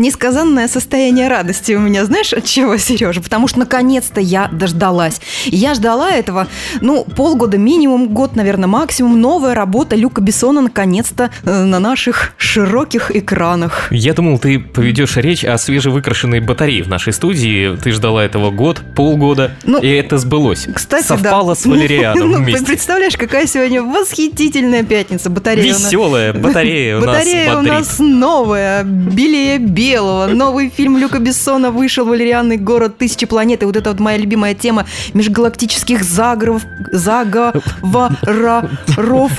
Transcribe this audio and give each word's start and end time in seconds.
Несказанное 0.00 0.66
состояние 0.66 1.28
радости 1.28 1.72
у 1.72 1.78
меня, 1.78 2.06
знаешь, 2.06 2.32
от 2.32 2.46
чего, 2.46 2.78
Сережа? 2.78 3.20
Потому 3.20 3.48
что 3.48 3.58
наконец-то 3.58 4.18
я 4.18 4.48
дождалась. 4.50 5.20
И 5.44 5.56
я 5.56 5.74
ждала 5.74 6.10
этого, 6.10 6.48
ну, 6.80 7.04
полгода 7.04 7.58
минимум, 7.58 8.08
год, 8.08 8.34
наверное, 8.34 8.66
максимум. 8.66 9.20
Новая 9.20 9.52
работа 9.54 9.96
Люка 9.96 10.22
Бессона 10.22 10.62
наконец-то 10.62 11.30
э, 11.44 11.64
на 11.64 11.78
наших 11.80 12.32
широких 12.38 13.14
экранах. 13.14 13.88
Я 13.90 14.14
думал, 14.14 14.38
ты 14.38 14.58
поведешь 14.58 15.18
речь 15.18 15.44
о 15.44 15.58
свежевыкрашенной 15.58 16.40
батарее 16.40 16.82
в 16.82 16.88
нашей 16.88 17.12
студии. 17.12 17.76
Ты 17.76 17.92
ждала 17.92 18.24
этого 18.24 18.50
год, 18.50 18.80
полгода, 18.96 19.50
Ну, 19.64 19.80
и 19.80 19.88
это 19.88 20.16
сбылось. 20.16 20.66
Кстати, 20.74 21.08
Совпало 21.08 21.54
да. 21.54 21.60
с 21.60 21.66
Валерианом 21.66 22.30
Ну, 22.30 22.38
вместе. 22.38 22.64
представляешь, 22.64 23.18
какая 23.18 23.46
сегодня 23.46 23.82
восхитительная 23.82 24.82
пятница. 24.82 25.28
Батарея 25.28 25.74
Веселая 25.74 26.32
батарея 26.32 26.96
у 26.96 27.00
нас 27.00 27.06
Батарея 27.18 27.56
у 27.58 27.60
нас 27.60 27.98
новая, 27.98 28.82
белее 28.82 29.58
белого. 29.90 30.26
Новый 30.28 30.70
фильм 30.70 30.96
Люка 30.98 31.18
Бессона 31.18 31.72
вышел 31.72 32.06
«Валерианный 32.06 32.56
город 32.56 32.96
тысячи 32.98 33.26
планет». 33.26 33.62
И 33.62 33.64
вот 33.64 33.76
это 33.76 33.90
вот 33.90 33.98
моя 33.98 34.18
любимая 34.18 34.54
тема 34.54 34.86
межгалактических 35.14 36.04
заговоров, 36.04 36.62
заговоров, 36.92 38.12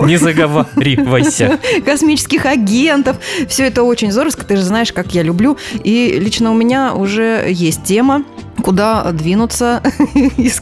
Не 0.01 0.17
заговаривайся. 0.17 1.57
космических 1.85 2.45
агентов. 2.45 3.17
Все 3.47 3.67
это 3.67 3.83
очень 3.83 4.11
здорово, 4.11 4.35
ты 4.35 4.57
же 4.57 4.63
знаешь, 4.63 4.91
как 4.91 5.13
я 5.15 5.23
люблю. 5.23 5.57
И 5.85 6.17
лично 6.19 6.51
у 6.51 6.53
меня 6.53 6.93
уже 6.95 7.45
есть 7.49 7.83
тема, 7.83 8.23
куда 8.61 9.09
двинуться 9.13 9.81
из 10.37 10.61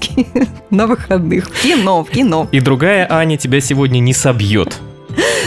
на 0.70 0.86
выходных. 0.86 1.50
В 1.50 1.62
кино, 1.64 2.04
в 2.04 2.12
кино. 2.12 2.48
И 2.52 2.60
другая 2.60 3.08
Аня 3.10 3.38
тебя 3.38 3.60
сегодня 3.60 4.00
не 4.00 4.14
собьет 4.14 4.80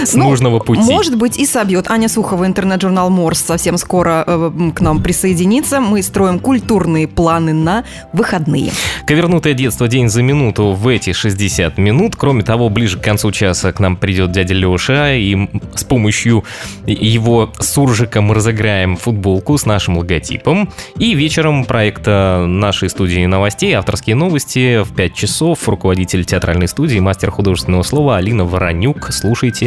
с 0.05 0.14
Ну, 0.14 0.24
нужного 0.24 0.58
пути. 0.58 0.80
Может 0.80 1.16
быть, 1.16 1.38
и 1.38 1.46
собьет. 1.46 1.91
Аня 1.91 2.08
Сухова, 2.08 2.46
интернет-журнал 2.46 3.10
Морс, 3.10 3.41
совсем 3.41 3.78
скоро 3.78 4.24
э, 4.27 4.70
к 4.74 4.80
нам 4.80 5.02
присоединится. 5.02 5.80
Мы 5.80 6.02
строим 6.02 6.38
культурные 6.38 7.08
планы 7.08 7.52
на 7.52 7.84
выходные. 8.12 8.72
Ковернутое 9.06 9.54
детство 9.54 9.88
день 9.88 10.08
за 10.08 10.22
минуту 10.22 10.72
в 10.72 10.88
эти 10.88 11.12
60 11.12 11.78
минут. 11.78 12.16
Кроме 12.16 12.42
того, 12.42 12.69
ближе 12.69 12.98
к 12.98 13.02
концу 13.02 13.30
часа 13.32 13.72
к 13.72 13.80
нам 13.80 13.96
придет 13.96 14.32
дядя 14.32 14.54
Леша, 14.54 15.14
и 15.14 15.48
с 15.74 15.84
помощью 15.84 16.44
его 16.86 17.52
суржика 17.58 18.20
мы 18.20 18.34
разыграем 18.34 18.97
футболку 18.97 19.56
с 19.58 19.66
нашим 19.66 19.98
логотипом. 19.98 20.70
И 20.98 21.14
вечером 21.14 21.64
проекта 21.64 22.44
нашей 22.47 22.88
студии 22.91 23.24
новостей, 23.26 23.72
авторские 23.72 24.16
новости 24.16 24.82
в 24.82 24.94
5 24.94 25.14
часов. 25.14 25.69
Руководитель 25.69 26.24
театральной 26.24 26.69
студии, 26.69 26.98
мастер 26.98 27.30
художественного 27.30 27.82
слова 27.82 28.16
Алина 28.16 28.44
Воронюк. 28.44 29.12
Слушайте 29.12 29.61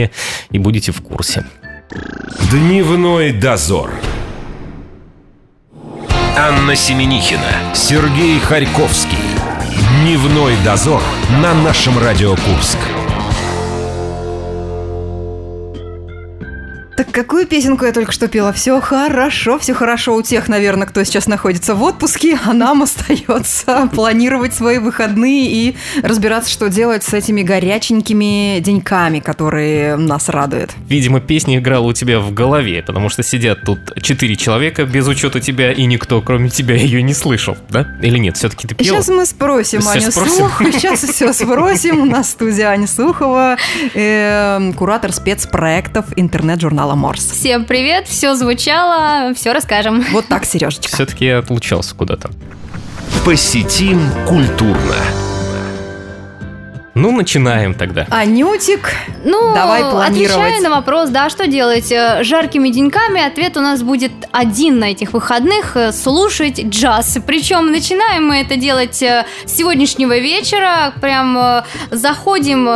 и 0.52 0.58
будете 0.60 0.92
в 0.92 1.02
курсе. 1.02 1.46
Дневной 2.52 3.32
дозор. 3.32 3.92
Анна 6.38 6.76
Семенихина, 6.76 7.74
Сергей 7.74 8.40
Харьковский. 8.40 9.18
Дневной 10.02 10.54
дозор 10.64 11.02
на 11.42 11.54
нашем 11.54 11.98
Радио 11.98 12.36
Курск. 12.36 12.78
Так 16.96 17.12
какую 17.12 17.46
песенку 17.46 17.84
я 17.84 17.92
только 17.92 18.14
что 18.14 18.30
пела? 18.30 18.54
Все 18.54 18.80
хорошо, 18.80 19.60
все 19.60 19.74
хорошо 19.74 20.16
у 20.16 20.22
тех, 20.22 20.48
наверное, 20.48 20.88
кто 20.88 21.04
сейчас 21.04 21.28
находится 21.28 21.76
в 21.76 21.84
отпуске, 21.84 22.40
а 22.46 22.54
нам 22.54 22.84
остается 22.84 23.90
планировать 23.94 24.54
свои 24.54 24.78
выходные 24.78 25.52
и 25.52 25.76
разбираться, 26.02 26.50
что 26.50 26.70
делать 26.70 27.04
с 27.04 27.14
этими 27.14 27.42
горяченькими 27.42 28.62
деньками, 28.62 29.20
которые 29.20 29.98
нас 29.98 30.30
радуют. 30.30 30.72
Видимо, 30.88 31.20
песня 31.20 31.58
играла 31.58 31.86
у 31.86 31.92
тебя 31.92 32.22
в 32.22 32.34
голове, 32.34 32.82
потому 32.82 33.10
что 33.10 33.24
сидят 33.24 33.64
тут 33.64 33.80
четыре 34.02 34.38
человека 34.38 34.86
без 34.86 35.06
учета 35.06 35.42
тебя, 35.42 35.74
и 35.74 35.84
никто, 35.86 36.22
кроме 36.22 36.50
тебя, 36.50 36.76
ее 36.76 37.02
не 37.02 37.14
слышал, 37.14 37.58
да? 37.70 37.86
Или 38.02 38.18
нет? 38.20 38.38
Все-таки 38.38 38.70
ты 38.70 38.76
пела? 38.76 39.02
Сейчас 39.02 39.10
мы 39.10 39.26
спросим 39.26 39.82
Сейчас 39.82 40.04
Аню 40.04 40.12
спросим. 40.12 40.72
Сейчас 40.80 41.00
все 41.02 41.34
спросим. 41.34 42.00
У 42.00 42.06
нас 42.06 42.28
в 42.28 42.30
студии 42.30 42.62
Аня 42.62 42.88
Сухова, 42.88 43.58
э, 43.94 44.72
куратор 44.78 45.12
спецпроектов 45.12 46.06
интернет-журнала 46.16 46.85
Морс. 46.94 47.32
Всем 47.32 47.66
привет, 47.66 48.08
все 48.08 48.36
звучало, 48.36 49.34
все 49.34 49.54
расскажем. 49.54 50.06
Вот 50.12 50.28
так, 50.28 50.46
Сережечка. 50.46 50.94
Все-таки 50.94 51.26
я 51.26 51.40
отлучался 51.40 51.96
куда-то. 51.96 52.30
Посетим 53.26 54.00
культурно. 54.28 54.96
Ну, 56.96 57.12
начинаем 57.12 57.74
тогда. 57.74 58.08
Анютик, 58.10 58.94
Ну, 59.26 59.54
Давай 59.54 59.82
планировать. 59.82 60.32
отвечая 60.32 60.62
на 60.62 60.70
вопрос, 60.70 61.10
да, 61.10 61.30
что 61.30 61.46
делать 61.46 61.92
э, 61.92 62.24
жаркими 62.24 62.70
деньками, 62.70 63.22
ответ 63.22 63.58
у 63.58 63.60
нас 63.60 63.84
будет 63.84 64.12
один 64.32 64.80
на 64.80 64.86
этих 64.86 65.12
выходных 65.12 65.76
э,– 65.76 65.92
слушать 65.92 66.64
джаз. 66.64 67.18
Причем 67.28 67.72
начинаем 67.72 68.28
мы 68.28 68.38
это 68.38 68.56
делать 68.56 69.02
э, 69.04 69.26
с 69.46 69.58
сегодняшнего 69.58 70.18
вечера, 70.20 70.94
прям 71.02 71.64
заходим 71.92 72.70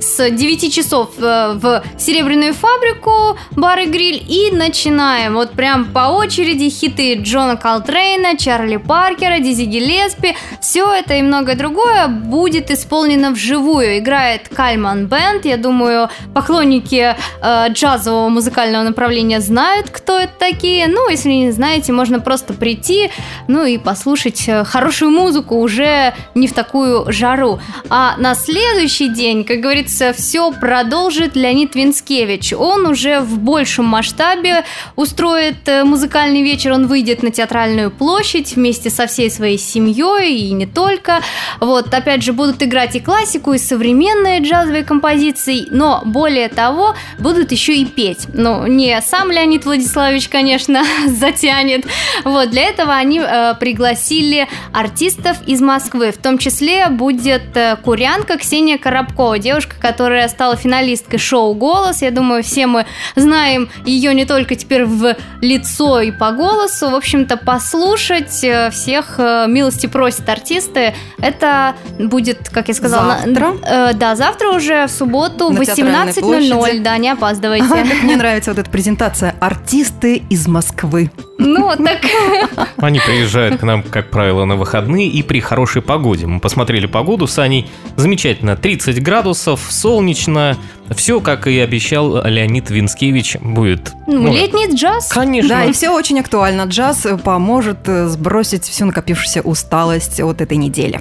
с 0.00 0.30
9 0.30 0.74
часов 0.74 1.10
в 1.16 1.82
Серебряную 1.98 2.52
фабрику, 2.52 3.38
бар 3.52 3.78
и 3.78 3.86
гриль, 3.86 4.22
и 4.28 4.50
начинаем. 4.54 5.34
Вот 5.34 5.52
прям 5.52 5.86
по 5.86 6.10
очереди 6.10 6.68
хиты 6.68 7.14
Джона 7.14 7.56
Колтрейна, 7.56 8.36
Чарли 8.36 8.76
Паркера, 8.76 9.38
Дизи 9.38 9.64
Гиллеспи. 9.64 10.36
Все 10.60 10.92
это 10.92 11.14
и 11.14 11.22
многое 11.22 11.56
другое 11.56 12.08
будет 12.08 12.70
исполнено 12.70 13.30
вживую. 13.30 13.61
Играет 13.62 14.48
Кальман 14.48 15.06
Бенд. 15.06 15.44
Я 15.44 15.56
думаю, 15.56 16.08
поклонники 16.34 17.14
э, 17.42 17.68
джазового 17.70 18.28
музыкального 18.28 18.82
направления 18.82 19.40
знают, 19.40 19.90
кто 19.90 20.18
это 20.18 20.32
такие. 20.38 20.88
Ну, 20.88 21.08
если 21.08 21.30
не 21.30 21.50
знаете, 21.52 21.92
можно 21.92 22.20
просто 22.20 22.52
прийти, 22.54 23.10
ну 23.48 23.64
и 23.64 23.78
послушать 23.78 24.44
э, 24.48 24.64
хорошую 24.64 25.10
музыку 25.10 25.56
уже 25.56 26.14
не 26.34 26.48
в 26.48 26.52
такую 26.52 27.10
жару. 27.12 27.60
А 27.88 28.16
на 28.18 28.34
следующий 28.34 29.08
день, 29.08 29.44
как 29.44 29.60
говорится, 29.60 30.12
все 30.12 30.52
продолжит 30.52 31.36
Леонид 31.36 31.74
Винскевич. 31.74 32.52
Он 32.52 32.86
уже 32.86 33.20
в 33.20 33.38
большем 33.38 33.86
масштабе 33.86 34.64
устроит 34.96 35.68
э, 35.68 35.84
музыкальный 35.84 36.42
вечер. 36.42 36.72
Он 36.72 36.86
выйдет 36.86 37.22
на 37.22 37.30
театральную 37.30 37.90
площадь 37.90 38.56
вместе 38.56 38.90
со 38.90 39.06
всей 39.06 39.30
своей 39.30 39.58
семьей 39.58 40.36
и 40.36 40.52
не 40.52 40.66
только. 40.66 41.20
Вот, 41.60 41.92
опять 41.92 42.22
же, 42.22 42.32
будут 42.32 42.62
играть 42.62 42.96
и 42.96 43.00
классику, 43.00 43.51
и 43.54 43.58
современные 43.58 44.40
джазовые 44.40 44.84
композиции, 44.84 45.66
но 45.70 46.02
более 46.04 46.48
того, 46.48 46.94
будут 47.18 47.52
еще 47.52 47.74
и 47.74 47.84
петь. 47.84 48.26
Ну, 48.32 48.66
не 48.66 49.00
сам 49.02 49.30
Леонид 49.30 49.64
Владиславович, 49.64 50.28
конечно, 50.28 50.82
затянет. 51.06 51.86
Вот, 52.24 52.50
для 52.50 52.64
этого 52.64 52.94
они 52.94 53.20
э, 53.20 53.54
пригласили 53.58 54.48
артистов 54.72 55.36
из 55.46 55.60
Москвы. 55.60 56.12
В 56.12 56.18
том 56.18 56.38
числе 56.38 56.88
будет 56.88 57.56
э, 57.56 57.76
курянка 57.82 58.38
Ксения 58.38 58.78
Коробкова, 58.78 59.38
девушка, 59.38 59.76
которая 59.80 60.28
стала 60.28 60.56
финалисткой 60.56 61.18
шоу 61.18 61.54
«Голос». 61.54 62.02
Я 62.02 62.10
думаю, 62.10 62.42
все 62.42 62.66
мы 62.66 62.86
знаем 63.16 63.68
ее 63.84 64.14
не 64.14 64.24
только 64.24 64.54
теперь 64.54 64.84
в 64.84 65.16
лицо 65.40 66.00
и 66.00 66.10
по 66.10 66.32
голосу. 66.32 66.90
В 66.90 66.94
общем-то, 66.94 67.36
послушать 67.36 68.42
э, 68.44 68.70
всех 68.70 69.16
э, 69.18 69.46
милости 69.48 69.86
просят 69.86 70.28
артисты. 70.28 70.94
Это 71.20 71.74
будет, 71.98 72.48
как 72.48 72.68
я 72.68 72.74
сказала, 72.74 73.18
на- 73.24 73.34
Завтра? 73.50 73.90
э, 73.90 73.94
да, 73.94 74.16
завтра 74.16 74.48
уже 74.50 74.86
в 74.86 74.90
субботу 74.90 75.48
в 75.48 75.54
На 75.54 75.64
Театральной 75.64 76.12
18.00. 76.12 76.20
площади. 76.20 76.78
Да, 76.78 76.96
не 76.98 77.10
опаздывайте. 77.10 77.66
Как 77.68 78.02
мне 78.02 78.16
нравится 78.16 78.50
вот 78.50 78.58
эта 78.58 78.70
презентация. 78.70 79.34
Артисты 79.40 80.22
из 80.30 80.46
Москвы. 80.46 81.10
Ну, 81.38 81.70
так 81.76 81.98
Они 82.76 83.00
приезжают 83.00 83.60
к 83.60 83.62
нам, 83.62 83.82
как 83.82 84.10
правило, 84.10 84.44
на 84.44 84.56
выходные 84.56 85.08
и 85.08 85.22
при 85.22 85.40
хорошей 85.40 85.82
погоде. 85.82 86.26
Мы 86.26 86.40
посмотрели 86.40 86.86
погоду 86.86 87.26
с 87.26 87.38
Аней. 87.38 87.68
Замечательно. 87.96 88.56
30 88.56 89.02
градусов, 89.02 89.60
солнечно. 89.70 90.56
Все, 90.94 91.20
как 91.20 91.46
и 91.46 91.58
обещал 91.58 92.22
Леонид 92.24 92.70
Винскевич, 92.70 93.36
будет. 93.40 93.92
ну, 94.06 94.32
летний 94.32 94.74
джаз. 94.74 95.08
Конечно. 95.08 95.48
Да, 95.48 95.64
и 95.64 95.72
все 95.72 95.90
очень 95.90 96.20
актуально. 96.20 96.62
Джаз 96.62 97.06
поможет 97.24 97.88
э, 97.88 98.06
сбросить 98.08 98.64
всю 98.64 98.84
накопившуюся 98.84 99.40
усталость 99.40 100.20
от 100.20 100.40
этой 100.40 100.56
недели. 100.58 101.00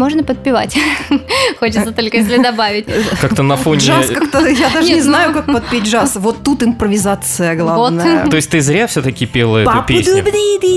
Можно 0.00 0.24
подпевать. 0.24 0.76
Хочется 1.60 1.92
только 1.92 2.16
если 2.16 2.42
добавить. 2.42 2.86
Как-то 3.20 3.42
на 3.42 3.56
фоне... 3.56 3.80
Джаз 3.80 4.06
как-то, 4.08 4.46
я 4.46 4.70
даже 4.70 4.88
Нет, 4.88 4.96
не 4.96 5.02
знаю, 5.02 5.30
ну- 5.30 5.34
как 5.34 5.46
подпеть 5.46 5.84
джаз. 5.84 6.16
Вот 6.16 6.42
тут 6.42 6.62
импровизация 6.62 7.54
главная. 7.54 8.26
То 8.26 8.36
есть 8.36 8.50
ты 8.50 8.60
зря 8.60 8.86
все-таки 8.86 9.26
пела 9.26 9.58
эту 9.58 9.84
песню? 9.86 10.24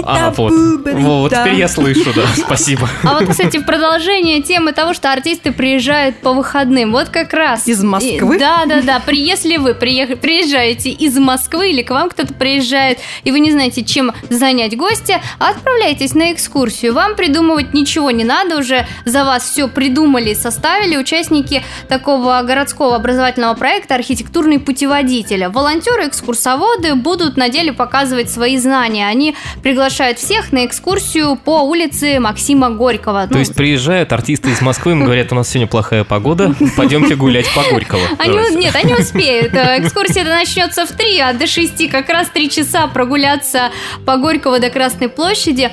А, 0.06 0.32
вот. 0.36 0.52
Вот 0.52 1.32
теперь 1.32 1.56
я 1.56 1.68
слышу, 1.68 2.14
да. 2.14 2.24
Спасибо. 2.36 2.90
А 3.04 3.20
вот, 3.20 3.30
кстати, 3.30 3.58
в 3.58 3.66
продолжение 3.66 4.42
темы 4.42 4.74
того, 4.74 4.94
что 4.94 5.12
артисты 5.12 5.52
приезжают 5.52 6.18
по 6.18 6.34
выходным. 6.34 6.92
Вот 6.92 7.10
как 7.10 7.34
раз. 7.34 7.66
Из 7.68 7.82
Москвы? 7.82 8.36
И- 8.36 8.40
Да, 8.40 8.66
да, 8.66 8.82
да. 8.82 9.00
При, 9.00 9.20
если 9.22 9.58
вы 9.58 9.74
приезжаете 9.74 10.90
из 10.90 11.18
Москвы 11.18 11.72
или 11.72 11.82
к 11.82 11.92
вам 11.92 12.10
кто-то 12.10 12.34
приезжает, 12.34 13.00
и 13.24 13.32
вы 13.32 13.40
не 13.40 13.52
знаете, 13.52 13.84
чем 13.84 14.12
занять 14.30 14.76
гостя, 14.76 15.22
отправляйтесь 15.40 16.14
на 16.14 16.34
экскурсию. 16.34 16.94
Вам 16.94 17.16
придумывать 17.16 17.74
ничего 17.74 18.12
не 18.12 18.26
надо, 18.26 18.58
уже 18.58 18.86
за 19.14 19.24
вас 19.26 19.44
все 19.44 19.68
придумали 19.68 20.32
и 20.32 20.36
составили 20.36 20.98
участники 20.98 21.62
такого 21.88 22.42
городского 22.42 22.96
образовательного 22.96 23.54
проекта 23.54 23.94
«Архитектурный 23.94 24.60
путеводитель». 24.60 25.48
Волонтеры, 25.50 26.08
экскурсоводы 26.08 26.96
будут 26.96 27.38
на 27.38 27.50
деле 27.50 27.74
показывать 27.74 28.32
свои 28.32 28.58
знания. 28.58 29.08
Они 29.08 29.36
приглашают 29.62 30.18
всех 30.18 30.52
на 30.52 30.66
экскурсию 30.66 31.36
по 31.36 31.62
улице 31.62 32.20
Максима 32.20 32.72
Горького. 32.72 33.28
То 33.28 33.34
Ну, 33.34 33.40
есть 33.40 33.54
приезжают 33.54 34.12
артисты 34.12 34.50
из 34.50 34.62
Москвы, 34.62 34.94
им 34.94 35.04
говорят, 35.06 35.32
у 35.32 35.36
нас 35.36 35.48
сегодня 35.48 35.68
плохая 35.68 36.04
погода, 36.04 36.56
пойдемте 36.76 37.16
гулять 37.16 37.46
по 37.54 37.62
Горького. 37.70 38.02
Они, 38.18 38.40
нет, 38.56 38.76
они 38.76 38.96
успеют. 38.96 39.54
Э, 39.54 39.78
Экскурсия 39.80 40.24
начнется 40.24 40.88
в 40.88 40.92
3, 40.92 41.20
а 41.20 41.34
до 41.34 41.46
6 41.46 41.88
как 41.92 42.10
раз 42.10 42.30
3 42.30 42.50
часа 42.50 42.88
прогуляться 42.88 43.70
по 44.08 44.18
Горького 44.18 44.58
до 44.60 44.72
Красной 44.72 45.08
площади 45.10 45.72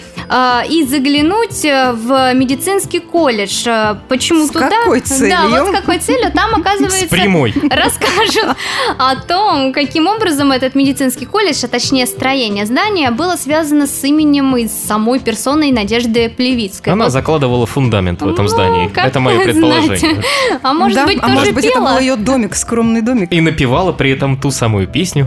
и 0.68 0.84
заглянуть 0.84 1.64
э, 1.64 1.92
в 1.92 2.32
медицинский 2.34 3.00
колледж. 3.00 3.64
Э, 3.66 3.96
Почему 4.08 4.46
С 4.46 4.50
туда? 4.50 4.70
какой 4.70 5.00
Да, 5.00 5.06
целью? 5.06 5.50
вот 5.50 5.68
с 5.68 5.70
какой 5.80 5.98
целью. 5.98 6.30
Там, 6.32 6.50
С 6.50 6.58
оказывается, 6.58 7.08
прямой. 7.08 7.52
расскажут 7.70 8.56
о 8.98 9.16
том, 9.16 9.72
каким 9.72 10.06
образом 10.06 10.52
этот 10.52 10.74
медицинский 10.74 11.26
колледж, 11.26 11.64
а 11.64 11.68
точнее 11.68 12.06
строение 12.06 12.66
здания, 12.66 13.10
было 13.10 13.36
связано 13.36 13.86
с 13.86 14.04
именем 14.04 14.56
и 14.56 14.68
с 14.68 14.72
самой 14.72 15.18
персоной 15.18 15.72
Надежды 15.72 16.28
Плевицкой. 16.28 16.92
Она 16.92 17.04
Вот, 17.06 17.12
закладывала 17.12 17.66
фундамент 17.66 18.22
в 18.22 18.28
этом 18.28 18.44
Ну, 18.44 18.48
здании. 18.48 18.88
как 18.88 19.06
Это 19.06 19.20
мое 19.20 19.42
предположение. 19.42 19.98
знаете. 19.98 20.22
А 20.62 20.72
может 20.72 20.96
Да, 20.96 21.06
быть, 21.06 21.18
а 21.18 21.22
тоже 21.22 21.34
может 21.34 21.54
быть, 21.54 21.64
это 21.64 21.80
был 21.80 21.98
ее 21.98 22.16
домик, 22.16 22.54
скромный 22.54 23.02
домик. 23.02 23.32
И 23.32 23.40
напевала 23.40 23.92
при 23.92 24.10
этом 24.12 24.36
ту 24.40 24.50
самую 24.50 24.86
песню. 24.86 25.26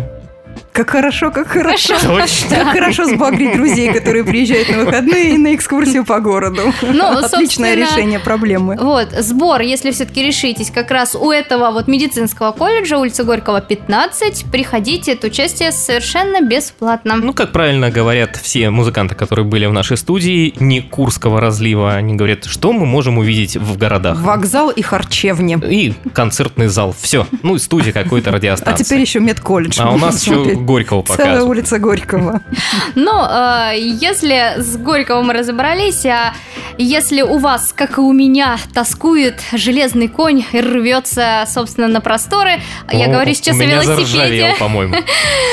Как 0.74 0.90
хорошо, 0.90 1.30
как 1.30 1.50
хорошо. 1.50 1.94
Точно. 2.02 2.50
Как 2.50 2.68
хорошо 2.70 3.06
сбагрить 3.06 3.56
друзей, 3.56 3.94
которые 3.94 4.24
приезжают 4.24 4.70
на 4.70 4.86
выходные 4.86 5.36
и 5.36 5.38
на 5.38 5.54
экскурсию 5.54 6.04
по 6.04 6.20
городу. 6.20 6.74
Ну, 6.82 7.06
Отличное 7.06 7.76
решение 7.76 8.20
проблемы. 8.20 8.76
Вот, 8.82 9.10
сбор, 9.20 9.62
если 9.62 9.92
все-таки 9.92 10.24
решитесь, 10.24 10.72
как 10.72 10.90
раз 10.90 11.14
у 11.16 11.30
этого 11.32 11.70
вот 11.72 11.88
медицинского 11.88 12.54
колледжа, 12.54 12.98
улица 12.98 13.24
Горького, 13.24 13.62
15, 13.62 14.46
приходите, 14.52 15.12
это 15.14 15.28
участие 15.28 15.72
совершенно 15.72 16.42
бесплатно. 16.42 17.18
Ну, 17.18 17.34
как 17.34 17.52
правильно 17.52 17.92
говорят 17.92 18.36
все 18.38 18.72
музыканты, 18.72 19.14
которые 19.14 19.46
были 19.46 19.68
в 19.68 19.74
нашей 19.74 19.98
студии, 19.98 20.56
не 20.60 20.82
Курского 20.82 21.40
разлива, 21.40 21.94
они 21.94 22.16
говорят, 22.16 22.46
что 22.46 22.74
мы 22.74 22.88
можем 22.88 23.20
увидеть 23.20 23.58
в 23.58 23.78
городах. 23.78 24.20
Вокзал 24.20 24.72
и 24.72 24.82
харчевни. 24.82 25.60
И 25.70 25.94
концертный 26.14 26.66
зал, 26.66 26.96
все. 27.00 27.28
Ну, 27.44 27.58
и 27.58 27.60
студия 27.60 27.94
какой-то 27.94 28.32
А 28.32 28.34
радиостанции. 28.34 28.84
теперь 28.84 29.02
еще 29.02 29.20
медколледж. 29.20 29.80
А 29.80 29.92
у 29.92 30.00
нас 30.00 30.26
еще 30.26 30.63
Горького 30.64 31.04
Целая 31.04 31.18
показывают. 31.18 31.50
улица 31.50 31.80
Горького. 31.80 32.42
Но 32.96 33.28
э, 33.30 33.78
если 33.78 34.56
с 34.58 34.78
Горького 34.78 35.22
мы 35.22 35.34
разобрались, 35.34 36.06
а 36.06 36.34
если 36.78 37.22
у 37.22 37.38
вас, 37.38 37.72
как 37.76 37.98
и 37.98 38.02
у 38.02 38.12
меня, 38.12 38.58
тоскует 38.74 39.40
железный 39.54 40.08
конь 40.08 40.44
и 40.52 40.60
рвется, 40.62 41.46
собственно, 41.48 41.88
на 41.88 42.02
просторы, 42.02 42.62
я 42.92 43.08
говорю 43.08 43.34
сейчас 43.34 43.60
о 43.60 43.64
велосипеде, 43.64 44.56
по-моему. 44.60 44.96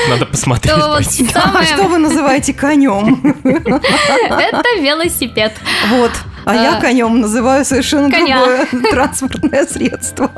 Надо 0.08 0.26
посмотреть. 0.26 0.74
А 1.34 1.62
что 1.64 1.84
вы 1.84 1.98
называете 1.98 2.54
конем? 2.54 3.36
Это 3.44 4.80
велосипед. 4.80 5.52
Вот. 5.88 6.10
А 6.44 6.54
я 6.54 6.78
А. 6.78 6.80
конем 6.80 7.20
называю 7.20 7.64
совершенно 7.64 8.08
другое 8.08 8.66
транспортное 8.90 9.66
средство. 9.66 10.30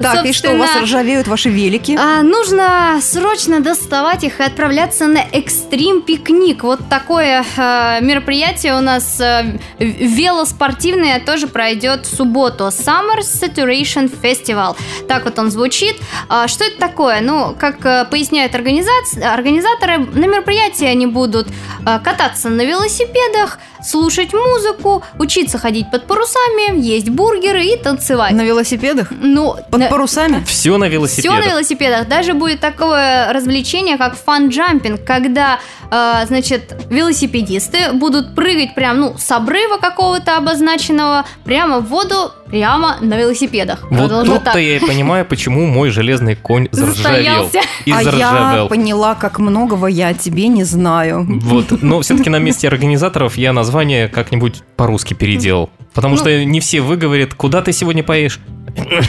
Так, 0.00 0.26
и 0.26 0.32
что, 0.32 0.52
у 0.52 0.56
вас 0.56 0.72
Собственно, 0.72 0.84
ржавеют 0.84 1.28
ваши 1.28 1.48
велики? 1.48 1.96
А, 1.98 2.22
нужно 2.22 2.98
срочно 3.00 3.60
доставать 3.60 4.24
их 4.24 4.40
и 4.40 4.42
отправляться 4.42 5.06
на 5.06 5.20
экстрим 5.32 6.02
пикник. 6.02 6.62
Вот 6.62 6.88
такое 6.88 7.44
э, 7.56 7.98
мероприятие 8.00 8.76
у 8.76 8.80
нас 8.80 9.20
э, 9.20 9.58
велоспортивное 9.78 11.20
тоже 11.20 11.46
пройдет 11.46 12.06
в 12.06 12.16
субботу. 12.16 12.64
Summer 12.64 13.20
Saturation 13.20 14.10
Festival. 14.22 14.76
Так 15.08 15.24
вот 15.24 15.38
он 15.38 15.50
звучит. 15.50 15.96
А, 16.28 16.48
что 16.48 16.64
это 16.64 16.78
такое? 16.78 17.20
Ну, 17.20 17.54
как 17.58 17.84
э, 17.84 18.06
поясняют 18.10 18.54
организаторы, 18.54 19.98
на 19.98 20.26
мероприятии 20.26 20.86
они 20.86 21.06
будут 21.06 21.48
кататься 21.84 22.48
на 22.48 22.62
велосипедах, 22.62 23.58
слушать 23.84 24.32
музыку, 24.32 25.02
учиться 25.18 25.58
ходить 25.58 25.90
под 25.90 26.06
парусами, 26.06 26.80
есть 26.80 27.08
бургеры 27.08 27.64
и 27.64 27.76
танцевать. 27.76 28.32
На 28.32 28.42
велосипедах? 28.42 29.08
Ну, 29.10 29.56
Под 29.70 29.80
на- 29.80 29.88
парусами? 29.88 30.42
Все 30.44 30.76
на 30.78 30.86
все 30.86 30.92
велосипедах. 30.94 31.38
на 31.44 31.48
велосипедах. 31.50 32.08
Даже 32.08 32.34
будет 32.34 32.60
такое 32.60 33.32
развлечение, 33.32 33.96
как 33.98 34.14
fun-jumping, 34.16 35.04
когда, 35.04 35.58
э, 35.90 36.26
значит, 36.26 36.74
велосипедисты 36.90 37.92
будут 37.92 38.34
прыгать 38.34 38.74
прям, 38.74 39.00
ну, 39.00 39.14
с 39.18 39.30
обрыва 39.30 39.78
какого-то 39.78 40.36
обозначенного 40.36 41.24
прямо 41.44 41.80
в 41.80 41.86
воду, 41.86 42.32
прямо 42.52 42.98
на 43.00 43.16
велосипедах. 43.16 43.80
Вот 43.90 44.26
тут-то 44.26 44.58
я 44.58 44.76
и 44.76 44.78
понимаю, 44.78 45.24
почему 45.24 45.66
мой 45.66 45.90
железный 45.90 46.36
конь 46.36 46.68
заржавел. 46.72 47.44
Застоялся. 47.46 47.60
И 47.86 47.90
а 47.90 48.02
я 48.02 48.04
заржавел. 48.04 48.68
поняла, 48.68 49.14
как 49.14 49.38
многого 49.38 49.86
я 49.86 50.08
о 50.08 50.14
тебе 50.14 50.48
не 50.48 50.64
знаю. 50.64 51.26
Вот, 51.40 51.72
но 51.82 52.00
все-таки 52.02 52.28
на 52.30 52.38
месте 52.38 52.68
организаторов 52.68 53.36
я 53.38 53.52
название 53.52 54.08
как-нибудь 54.08 54.62
по-русски 54.76 55.14
переделал. 55.14 55.70
Потому 55.94 56.14
Ну. 56.14 56.20
что 56.20 56.44
не 56.44 56.60
все 56.60 56.80
выговорят, 56.80 57.34
куда 57.34 57.60
ты 57.62 57.72
сегодня 57.72 58.02
поешь. 58.02 58.38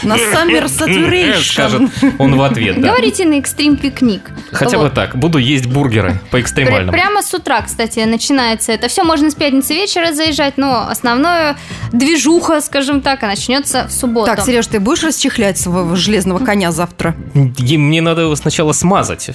На 0.03 0.15
Summer 0.15 0.65
Saturation. 0.65 1.41
Скажет 1.41 1.81
он 2.19 2.35
в 2.35 2.41
ответ, 2.41 2.81
да. 2.81 2.89
Говорите 2.89 3.23
на 3.25 3.35
экстрим 3.35 3.77
пикник. 3.77 4.31
Хотя 4.51 4.77
бы 4.77 4.85
Вот. 4.85 4.93
так, 4.93 5.15
буду 5.15 5.37
есть 5.37 5.67
бургеры 5.67 6.19
по 6.31 6.41
экстремальному. 6.41 6.91
Прямо 6.91 7.21
с 7.21 7.33
утра, 7.33 7.61
кстати, 7.61 7.99
начинается 7.99 8.73
это 8.73 8.89
все. 8.89 9.03
Можно 9.05 9.31
с 9.31 9.35
пятницы 9.35 9.73
вечера 9.73 10.11
заезжать, 10.11 10.57
но 10.57 10.85
основное 10.89 11.55
движуха, 11.93 12.59
скажем 12.59 12.99
так, 12.99 13.23
а 13.23 13.32
начнется 13.33 13.87
в 13.87 13.91
субботу. 13.91 14.27
Так, 14.27 14.45
Сереж, 14.45 14.67
ты 14.67 14.79
будешь 14.79 15.03
расчехлять 15.03 15.57
своего 15.57 15.95
железного 15.95 16.37
коня 16.45 16.71
завтра? 16.71 17.15
И 17.57 17.77
мне 17.77 18.01
надо 18.01 18.21
его 18.21 18.35
сначала 18.35 18.73
смазать. 18.73 19.31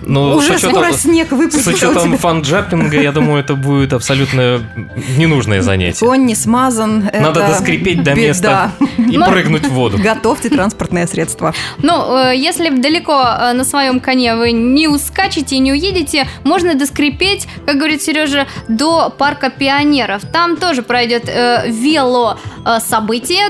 Но 0.00 0.34
Уже 0.36 0.54
с 0.58 0.64
учетом- 0.64 0.70
скоро 0.70 0.92
снег 0.92 1.28
С 1.28 1.32
выпустил 1.32 1.72
учетом 1.72 2.16
фан-джаппинга, 2.18 3.00
я 3.00 3.12
думаю, 3.12 3.40
это 3.40 3.54
будет 3.54 3.92
абсолютно 3.92 4.60
ненужное 5.18 5.60
занятие. 5.62 6.00
Конь 6.06 6.24
не 6.24 6.34
смазан. 6.34 7.10
Надо 7.12 7.40
это 7.40 7.48
доскрипеть 7.52 8.02
до 8.02 8.14
беда. 8.14 8.20
места 8.28 8.72
и 8.96 9.18
Но- 9.18 9.28
прыгнуть 9.28 9.66
в 9.66 9.72
воду. 9.72 9.98
Готовьте 10.02 10.48
транспортное 10.48 11.06
средство. 11.06 11.54
Ну, 11.78 12.16
э, 12.16 12.36
если 12.36 12.70
далеко 12.70 13.22
э, 13.22 13.52
на 13.52 13.64
своем 13.64 14.00
коне 14.00 14.34
вы 14.36 14.52
не 14.52 14.88
ускачете 14.88 15.56
и 15.56 15.58
не 15.58 15.72
уедете, 15.72 16.26
можно 16.44 16.74
доскрипеть, 16.74 17.46
как 17.66 17.76
говорит 17.76 18.02
Сережа, 18.02 18.46
до 18.68 19.10
парка 19.10 19.50
пионеров. 19.50 20.22
Там 20.32 20.56
тоже 20.56 20.82
пройдет 20.82 21.24
э, 21.28 21.64
вело 21.68 22.38
э, 22.64 22.78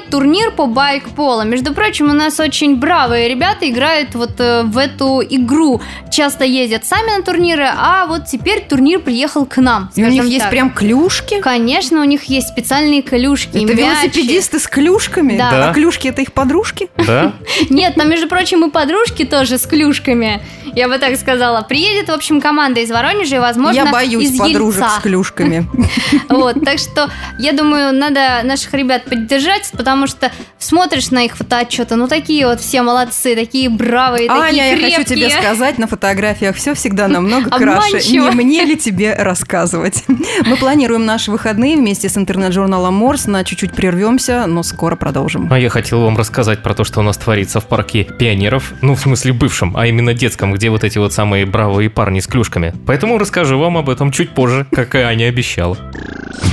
турнир 0.01 0.51
по 0.51 0.67
байк-поло. 0.67 1.43
Между 1.43 1.75
прочим, 1.75 2.11
у 2.11 2.13
нас 2.13 2.39
очень 2.41 2.77
бравые 2.77 3.29
ребята 3.29 3.69
играют 3.69 4.15
вот 4.15 4.33
э, 4.39 4.63
в 4.65 4.79
эту 4.79 5.23
игру. 5.23 5.81
Часто 6.11 6.45
ездят 6.45 6.85
сами 6.85 7.17
на 7.17 7.23
турниры, 7.23 7.69
а 7.75 8.07
вот 8.07 8.27
теперь 8.27 8.65
турнир 8.69 9.01
приехал 9.01 9.47
к 9.47 9.57
нам. 9.59 9.91
И 9.95 10.03
у 10.03 10.07
них 10.07 10.15
скажем 10.15 10.31
есть 10.31 10.43
так. 10.43 10.51
прям 10.51 10.71
клюшки. 10.71 11.41
Конечно, 11.41 12.01
у 12.01 12.05
них 12.05 12.25
есть 12.25 12.49
специальные 12.49 13.03
клюшки, 13.03 13.59
Это 13.59 13.75
мячи. 13.75 13.77
велосипедисты 13.83 14.59
с 14.59 14.67
клюшками? 14.67 15.37
Да. 15.39 15.51
Да. 15.51 15.71
А 15.71 15.75
клюшки 15.75 16.09
это 16.09 16.23
их 16.23 16.33
подружки? 16.33 16.89
Да? 16.97 17.33
Нет, 17.71 17.95
там, 17.95 18.09
между 18.09 18.29
прочим, 18.29 18.65
и 18.67 18.71
подружки 18.71 19.25
тоже 19.25 19.59
с 19.59 19.67
клюшками. 19.67 20.43
Я 20.75 20.89
бы 20.89 20.99
так 20.99 21.17
сказала. 21.17 21.63
Приедет, 21.63 22.09
в 22.09 22.13
общем, 22.13 22.41
команда 22.41 22.81
из 22.81 22.91
Воронежа 22.91 23.37
и, 23.37 23.39
возможно, 23.39 23.77
Я 23.77 23.93
боюсь 23.93 24.31
из 24.31 24.39
подружек 24.39 24.83
Ельца. 24.83 24.99
с 24.99 25.03
клюшками. 25.03 25.67
Вот, 26.29 26.65
так 26.65 26.79
что 26.79 27.11
я 27.39 27.53
думаю, 27.53 27.93
надо 27.93 28.41
наших 28.45 28.73
ребят 28.75 29.05
поддержать, 29.05 29.71
потому 29.73 30.07
что 30.07 30.31
смотришь 30.59 31.11
на 31.11 31.25
их 31.25 31.37
фотоотчеты, 31.37 31.97
ну 31.97 32.09
такие 32.09 32.47
вот 32.47 32.61
все 32.61 32.83
молодцы, 32.83 33.35
такие 33.35 33.69
бравые, 33.69 34.29
Аня, 34.29 34.45
такие 34.45 34.71
я 34.71 34.77
крепкие. 34.77 34.97
хочу 34.99 35.15
тебе 35.15 35.31
сказать, 35.31 35.79
на 35.79 35.87
фотографиях 35.87 36.57
все 36.57 36.75
всегда 36.75 37.09
намного 37.09 37.51
краше. 37.51 37.89
Обманчиво. 37.89 38.31
Не 38.31 38.31
мне 38.31 38.65
ли 38.65 38.77
тебе 38.77 39.15
рассказывать? 39.15 40.05
Мы 40.47 40.57
планируем 40.57 41.05
наши 41.05 41.31
выходные 41.31 41.77
вместе 41.77 42.09
с 42.09 42.17
интернет-журналом 42.17 42.95
Морс. 42.95 43.27
На 43.27 43.45
чуть-чуть 43.45 43.73
прервемся, 43.73 44.47
но 44.47 44.63
скоро 44.63 44.97
продолжим. 44.97 45.53
А 45.53 45.59
я 45.59 45.69
хотел 45.69 46.03
вам 46.03 46.17
рассказать 46.17 46.63
про 46.63 46.75
то, 46.75 46.85
что 46.85 47.01
у 47.01 47.03
нас 47.03 47.17
творится 47.17 47.61
в 47.61 47.67
парке 47.67 48.05
пионеров, 48.05 48.73
ну, 48.81 48.95
в 48.95 49.01
смысле 49.01 49.33
бывшем, 49.33 49.77
а 49.77 49.87
именно 49.87 50.15
детском, 50.15 50.53
где 50.53 50.71
вот 50.71 50.85
эти 50.85 50.99
вот 50.99 51.13
самые 51.13 51.47
бравые 51.47 51.91
парни 51.91 52.21
с 52.21 52.27
клюшками. 52.27 52.75
Поэтому 52.87 53.19
расскажу 53.19 53.59
вам 53.59 53.77
об 53.79 53.89
этом 53.91 54.13
чуть 54.13 54.31
позже, 54.31 54.67
как 54.71 54.95
и 54.95 54.99
Аня 54.99 55.27
обещала. 55.27 55.77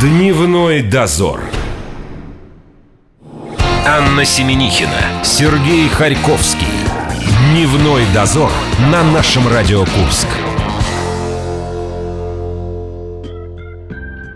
Дневной 0.02 0.82
дозор. 0.82 1.42
Анна 3.88 4.26
Семенихина, 4.26 5.24
Сергей 5.24 5.88
Харьковский. 5.88 6.68
Дневной 7.52 8.04
дозор 8.14 8.52
на 8.92 9.04
нашем 9.04 9.48
Радио 9.48 9.80
Курск. 9.80 10.28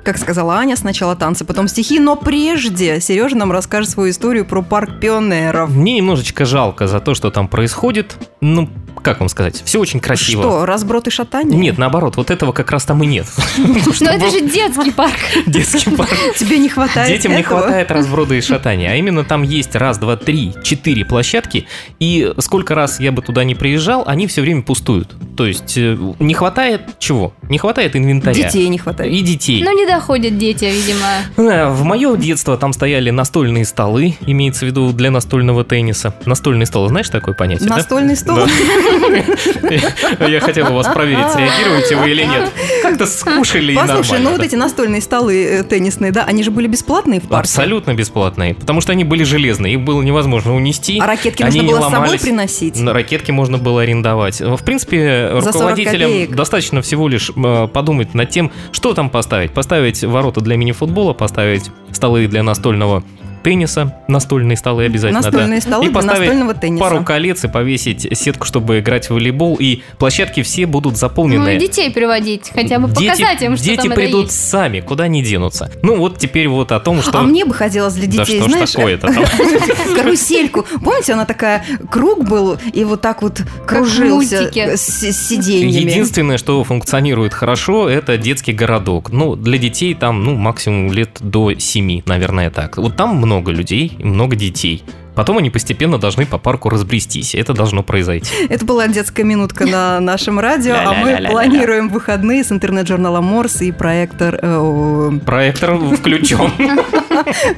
Как 0.03 0.17
сказала 0.17 0.55
Аня, 0.55 0.75
сначала 0.75 1.15
танцы, 1.15 1.45
потом 1.45 1.67
стихи, 1.67 1.99
но 1.99 2.15
прежде 2.15 2.99
Сережа 2.99 3.37
нам 3.37 3.51
расскажет 3.51 3.89
свою 3.89 4.11
историю 4.11 4.45
про 4.45 4.61
парк 4.61 4.99
пионеров. 4.99 5.69
Мне 5.69 5.97
немножечко 5.97 6.45
жалко 6.45 6.87
за 6.87 6.99
то, 6.99 7.13
что 7.13 7.31
там 7.31 7.47
происходит. 7.47 8.17
Ну, 8.41 8.69
как 9.01 9.19
вам 9.19 9.29
сказать, 9.29 9.61
все 9.65 9.79
очень 9.79 9.99
красиво. 9.99 10.41
Что, 10.43 10.65
разброд 10.65 11.07
и 11.07 11.09
шатание? 11.09 11.57
Нет, 11.59 11.77
наоборот, 11.77 12.17
вот 12.17 12.31
этого 12.31 12.51
как 12.51 12.71
раз 12.71 12.85
там 12.85 13.03
и 13.03 13.07
нет. 13.07 13.25
Но 13.57 14.09
это 14.11 14.29
же 14.29 14.41
детский 14.49 14.91
парк. 14.91 15.15
Детский 15.45 15.89
парк. 15.95 16.11
Тебе 16.37 16.57
не 16.59 16.69
хватает 16.69 17.09
Детям 17.09 17.35
не 17.35 17.43
хватает 17.43 17.91
разброда 17.91 18.35
и 18.35 18.41
шатания. 18.41 18.91
А 18.91 18.95
именно 18.95 19.23
там 19.23 19.43
есть 19.43 19.75
раз, 19.75 19.97
два, 19.97 20.15
три, 20.15 20.53
четыре 20.63 21.05
площадки. 21.05 21.67
И 21.99 22.33
сколько 22.39 22.75
раз 22.75 22.99
я 22.99 23.11
бы 23.11 23.21
туда 23.21 23.43
не 23.43 23.55
приезжал, 23.55 24.03
они 24.05 24.27
все 24.27 24.41
время 24.41 24.61
пустуют. 24.61 25.15
То 25.35 25.45
есть 25.45 25.77
э, 25.77 25.97
не 26.19 26.33
хватает 26.33 26.81
чего? 26.99 27.33
Не 27.49 27.57
хватает 27.57 27.95
инвентаря. 27.95 28.35
Детей 28.35 28.67
не 28.69 28.77
хватает. 28.77 29.11
И 29.11 29.21
детей. 29.21 29.63
Ну, 29.63 29.75
не 29.77 29.85
доходят 29.85 30.37
дети, 30.37 30.65
видимо. 30.65 31.07
Э, 31.37 31.69
В 31.69 31.83
мое 31.83 32.15
детство 32.17 32.57
там 32.57 32.73
стояли 32.73 33.09
настольные 33.09 33.65
столы, 33.65 34.15
имеется 34.25 34.65
в 34.65 34.67
виду 34.67 34.91
для 34.93 35.11
настольного 35.11 35.63
тенниса. 35.63 36.15
Настольный 36.25 36.65
стол, 36.65 36.87
знаешь 36.87 37.09
такое 37.09 37.33
понятие? 37.33 37.69
Настольный 37.69 38.15
стол? 38.15 38.39
Я 40.27 40.39
хотел 40.39 40.71
у 40.71 40.75
вас 40.75 40.87
проверить, 40.87 41.31
среагируете 41.31 41.95
вы 41.95 42.11
или 42.11 42.23
нет. 42.23 42.51
Как-то 42.81 43.05
скушали 43.05 43.75
Послушай, 43.75 44.19
ну 44.19 44.31
вот 44.31 44.41
эти 44.41 44.55
настольные 44.55 45.01
столы 45.01 45.43
э, 45.43 45.63
теннисные, 45.63 46.11
да, 46.11 46.23
они 46.23 46.43
же 46.43 46.51
были 46.51 46.67
бесплатные 46.67 47.19
в 47.19 47.23
парке? 47.23 47.41
Абсолютно 47.41 47.93
бесплатные, 47.93 48.55
потому 48.55 48.81
что 48.81 48.91
они 48.91 49.03
были 49.03 49.23
железные, 49.23 49.73
их 49.73 49.81
было 49.81 50.01
невозможно 50.01 50.55
унести. 50.55 50.99
А 50.99 51.07
ракетки 51.07 51.43
нужно 51.43 51.63
было 51.63 51.89
с 51.89 51.91
собой 51.91 52.19
приносить? 52.19 52.79
Но 52.79 52.93
Ракетки 52.93 53.31
можно 53.31 53.57
было 53.57 53.81
арендовать. 53.81 54.39
В 54.39 54.63
принципе, 54.63 55.29
За 55.41 55.51
40 55.51 55.73
руководителям 55.73 56.35
достаточно 56.35 56.81
всего 56.81 57.07
лишь 57.07 57.31
э, 57.35 57.67
подумать 57.67 58.13
над 58.13 58.29
тем, 58.29 58.51
что 58.71 58.93
там 58.93 59.09
поставить. 59.09 59.51
Поставить 59.51 60.03
ворота 60.03 60.41
для 60.41 60.57
мини-футбола, 60.57 61.13
поставить 61.13 61.71
столы 61.91 62.27
для 62.27 62.43
настольного 62.43 63.03
тенниса, 63.43 63.95
настольные 64.07 64.57
столы 64.57 64.85
обязательно, 64.85 65.21
Настольные 65.21 65.59
да. 65.59 65.67
столы 65.67 65.85
и 65.85 65.89
для 65.89 65.95
поставить 65.95 66.19
настольного 66.21 66.53
тенниса. 66.53 66.83
пару 66.83 67.03
колец 67.03 67.43
и 67.43 67.47
повесить 67.47 68.07
сетку, 68.17 68.45
чтобы 68.45 68.79
играть 68.79 69.07
в 69.09 69.13
волейбол, 69.13 69.57
и 69.59 69.81
площадки 69.99 70.41
все 70.43 70.65
будут 70.65 70.93
Ну, 70.93 70.97
заполнены. 70.97 71.55
и 71.55 71.59
детей 71.59 71.91
приводить, 71.91 72.51
хотя 72.53 72.79
бы 72.79 72.89
Дети- 72.89 73.09
показать 73.09 73.41
им, 73.41 73.55
что 73.57 73.65
дети 73.65 73.77
там 73.77 73.85
это 73.91 73.95
придут 73.95 74.25
есть. 74.25 74.49
сами, 74.49 74.79
куда 74.79 75.07
не 75.07 75.21
денутся. 75.21 75.71
Ну 75.83 75.97
вот 75.97 76.17
теперь 76.17 76.47
вот 76.47 76.71
о 76.71 76.79
том, 76.79 77.01
что... 77.01 77.19
А 77.19 77.21
мне 77.23 77.45
бы 77.45 77.53
хотелось 77.53 77.93
для 77.93 78.07
Да 78.07 78.25
детей, 78.25 78.39
что 78.41 78.65
ж 78.65 78.71
такое-то 78.71 79.07
там? 79.13 79.23
карусельку. 79.95 80.65
Помните, 80.83 81.13
она 81.13 81.25
такая, 81.25 81.63
круг 81.89 82.27
был, 82.27 82.57
и 82.73 82.83
вот 82.83 83.01
так 83.01 83.21
вот 83.21 83.41
кружился 83.65 84.41
мультике. 84.43 84.77
с, 84.77 84.81
с 85.03 85.27
сиденьями. 85.27 85.71
Единственное, 85.91 86.37
что 86.37 86.63
функционирует 86.63 87.33
хорошо, 87.33 87.89
это 87.89 88.17
детский 88.17 88.53
городок. 88.53 89.11
Ну, 89.11 89.35
для 89.35 89.57
детей 89.57 89.93
там, 89.93 90.23
ну, 90.23 90.35
максимум 90.35 90.91
лет 90.91 91.17
до 91.19 91.53
7, 91.57 92.01
наверное, 92.05 92.49
так. 92.49 92.77
Вот 92.77 92.95
там 92.95 93.15
много 93.33 93.51
людей, 93.51 93.95
и 93.97 94.03
много 94.03 94.35
детей. 94.35 94.83
Потом 95.15 95.37
они 95.37 95.51
постепенно 95.51 95.99
должны 95.99 96.25
по 96.25 96.39
парку 96.39 96.69
разбрестись. 96.69 97.35
Это 97.35 97.53
должно 97.53 97.83
произойти. 97.83 98.31
Это 98.49 98.65
была 98.65 98.87
детская 98.87 99.23
минутка 99.23 99.65
на 99.67 99.99
нашем 100.11 100.39
радио, 100.39 100.73
а 100.75 100.93
мы 100.93 101.17
планируем 101.29 101.89
выходные 101.89 102.43
с 102.43 102.51
интернет-журналом 102.51 103.25
Морс 103.25 103.61
и 103.61 103.71
проектор, 103.71 104.39
э, 104.41 105.11
Проектор 105.25 105.77
включен. 105.77 106.51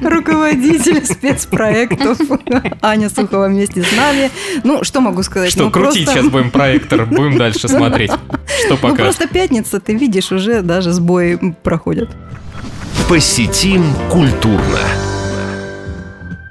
руководитель 0.02 1.04
спецпроектов 1.04 2.18
Аня 2.82 3.08
Сухова 3.08 3.48
вместе 3.48 3.82
с 3.82 3.96
нами. 3.96 4.30
Ну, 4.64 4.84
что 4.84 5.00
могу 5.00 5.22
сказать? 5.22 5.50
Что, 5.50 5.64
Ну, 5.64 5.70
крутить 5.70 6.08
сейчас 6.08 6.28
будем 6.28 6.50
проектор, 6.50 7.06
будем 7.06 7.38
дальше 7.38 7.68
смотреть, 7.68 8.10
что 8.10 8.70
Ну, 8.70 8.76
покажет. 8.76 9.16
просто 9.16 9.28
пятница, 9.28 9.80
ты 9.80 9.94
видишь, 9.94 10.30
уже 10.32 10.60
даже 10.62 10.92
сбои 10.92 11.38
проходят. 11.62 12.10
Посетим 13.08 13.84
культурно. 14.10 14.80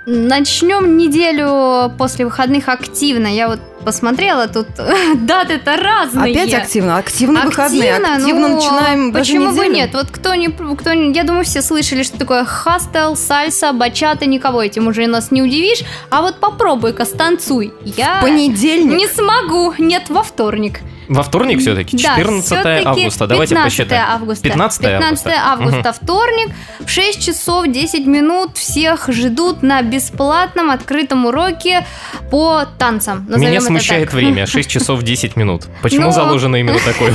Начнем 0.05 0.97
неделю 0.97 1.91
после 1.97 2.25
выходных 2.25 2.69
активно. 2.69 3.25
Я 3.25 3.47
вот 3.47 3.59
посмотрела, 3.83 4.47
тут 4.47 4.67
даты-то 5.15 5.77
разные. 5.77 6.31
Опять 6.31 6.53
активно. 6.53 6.97
Активно 6.97 7.41
выходные. 7.41 7.93
Активно, 7.95 8.15
Активно 8.15 8.47
ну, 8.47 8.55
начинаем 8.55 9.13
Почему 9.13 9.51
бы 9.51 9.67
нет? 9.67 9.93
Вот 9.93 10.07
кто 10.12 10.35
не, 10.35 10.50
кто 10.50 10.93
не, 10.93 11.12
я 11.12 11.24
думаю, 11.24 11.43
все 11.43 11.62
слышали, 11.62 12.03
что 12.03 12.19
такое 12.19 12.45
хастел, 12.45 13.15
сальса, 13.15 13.74
бачата, 13.74 14.25
никого 14.27 14.62
этим 14.62 14.88
уже 14.88 15.07
нас 15.07 15.31
не 15.31 15.41
удивишь. 15.41 15.81
А 16.12 16.21
вот 16.21 16.39
попробуй-ка, 16.39 17.05
станцуй. 17.05 17.74
Я 17.83 18.19
Понедельник. 18.21 18.97
не 18.97 19.07
смогу, 19.07 19.74
нет, 19.79 20.09
во 20.09 20.21
вторник. 20.21 20.81
Во 21.07 21.24
вторник 21.24 21.59
все-таки, 21.59 21.97
Да, 21.97 22.15
14 22.15 22.45
всё-таки 22.45 22.85
августа. 22.88 23.27
Давайте 23.27 23.55
15 23.55 23.77
посчитаем. 23.77 24.03
августа. 24.09 24.43
15 24.43 24.81
15 24.81 25.27
августа, 25.38 25.93
вторник, 25.93 26.50
в 26.79 26.89
6 26.89 27.25
часов 27.25 27.67
10 27.67 28.05
минут 28.07 28.57
всех 28.57 29.09
ждут 29.09 29.63
на 29.63 29.81
бесплатном 29.81 30.71
открытом 30.71 31.25
уроке 31.25 31.85
по 32.31 32.65
танцам. 32.77 33.25
Назовем 33.27 33.50
Меня 33.50 33.62
смущает 33.62 34.05
так. 34.05 34.13
время, 34.13 34.45
6 34.45 34.69
часов 34.69 35.01
10 35.03 35.35
минут. 35.35 35.67
Почему 35.81 36.07
Ну. 36.07 36.12
заложено 36.12 36.55
именно 36.57 36.79
такое? 36.85 37.13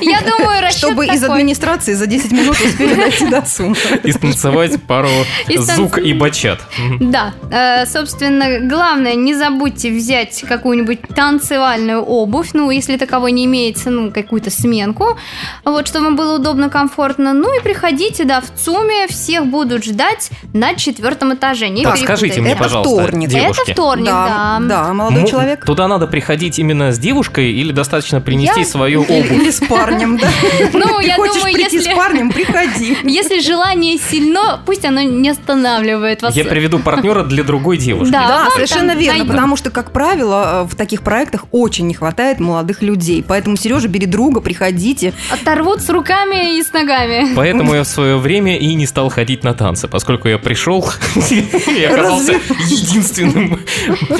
Я 0.00 0.20
думаю, 0.20 0.62
расчет 0.62 0.78
Чтобы 0.78 1.06
из 1.06 1.22
администрации 1.24 1.94
за 1.94 2.06
10 2.06 2.32
минут 2.32 2.56
успели 2.60 2.94
дойти 2.94 3.26
до 3.28 3.44
суммы. 3.46 3.76
И 4.04 4.12
станцевать 4.12 4.82
пару 4.82 5.08
зук 5.56 5.98
и 5.98 6.12
бачат. 6.12 6.60
Да, 7.00 7.32
э, 7.50 7.86
собственно, 7.86 8.60
главное, 8.60 9.14
не 9.14 9.34
забудьте 9.34 9.90
взять 9.90 10.42
какую-нибудь 10.46 11.00
танцевальную 11.14 12.02
обувь, 12.02 12.50
ну, 12.52 12.70
если 12.70 12.96
таковой 13.24 13.32
не 13.32 13.46
имеется, 13.46 13.90
ну, 13.90 14.10
какую-то 14.12 14.50
сменку, 14.50 15.16
вот, 15.64 15.88
чтобы 15.88 16.06
вам 16.06 16.16
было 16.16 16.36
удобно, 16.36 16.68
комфортно. 16.68 17.32
Ну 17.32 17.58
и 17.58 17.62
приходите, 17.62 18.24
да, 18.24 18.40
в 18.42 18.50
ЦУМе, 18.62 19.06
всех 19.08 19.46
будут 19.46 19.84
ждать 19.84 20.30
на 20.52 20.74
четвертом 20.74 21.32
этаже. 21.34 21.68
Не 21.70 21.84
Так, 21.84 21.96
скажите 21.96 22.40
мне, 22.42 22.52
Это 22.52 22.64
пожалуйста, 22.64 22.94
вторник. 23.02 23.28
девушки. 23.30 23.62
Это 23.62 23.72
вторник, 23.72 24.04
да. 24.06 24.58
Да, 24.60 24.92
молодой 24.92 25.22
Мо- 25.22 25.26
человек. 25.28 25.64
Туда 25.64 25.88
надо 25.88 26.06
приходить 26.06 26.58
именно 26.58 26.92
с 26.92 26.98
девушкой 26.98 27.52
или 27.52 27.72
достаточно 27.72 28.20
принести 28.20 28.60
Я- 28.60 28.66
свою 28.66 29.04
Или, 29.04 29.20
обувь? 29.20 29.32
или 29.32 29.50
с 29.50 29.60
парнем, 29.60 30.18
да? 30.18 30.28
Ну, 30.74 30.98
Ты 31.00 31.06
я 31.06 31.16
хочешь 31.16 31.34
думаю, 31.36 31.54
прийти 31.54 31.76
если- 31.76 31.92
с 31.92 31.96
парнем, 31.96 32.30
приходи. 32.30 32.96
Если 33.04 33.40
желание 33.40 33.96
сильно, 33.98 34.60
пусть 34.66 34.84
оно 34.84 35.00
не 35.00 35.30
останавливает 35.30 36.20
вас. 36.22 36.36
Я 36.36 36.44
приведу 36.44 36.78
партнера 36.78 37.22
для 37.22 37.42
другой 37.42 37.78
девушки. 37.78 38.12
Да. 38.12 38.26
Да, 38.28 38.50
совершенно 38.50 38.94
верно, 38.94 39.24
потому 39.24 39.56
что, 39.56 39.70
как 39.70 39.92
правило, 39.92 40.68
в 40.70 40.74
таких 40.74 41.00
проектах 41.02 41.44
очень 41.52 41.86
не 41.86 41.94
хватает 41.94 42.40
молодых 42.40 42.82
людей. 42.82 43.13
Поэтому, 43.22 43.56
Сережа, 43.56 43.88
бери 43.88 44.06
друга, 44.06 44.40
приходите. 44.40 45.12
Оторвут 45.30 45.80
с 45.82 45.88
руками 45.88 46.58
и 46.58 46.62
с 46.62 46.72
ногами. 46.72 47.34
Поэтому 47.34 47.74
я 47.74 47.82
в 47.84 47.88
свое 47.88 48.16
время 48.18 48.56
и 48.58 48.74
не 48.74 48.86
стал 48.86 49.08
ходить 49.10 49.44
на 49.44 49.54
танцы, 49.54 49.88
поскольку 49.88 50.28
я 50.28 50.38
пришел 50.38 50.84
и 51.30 51.84
оказался 51.90 52.34
единственным 52.66 53.60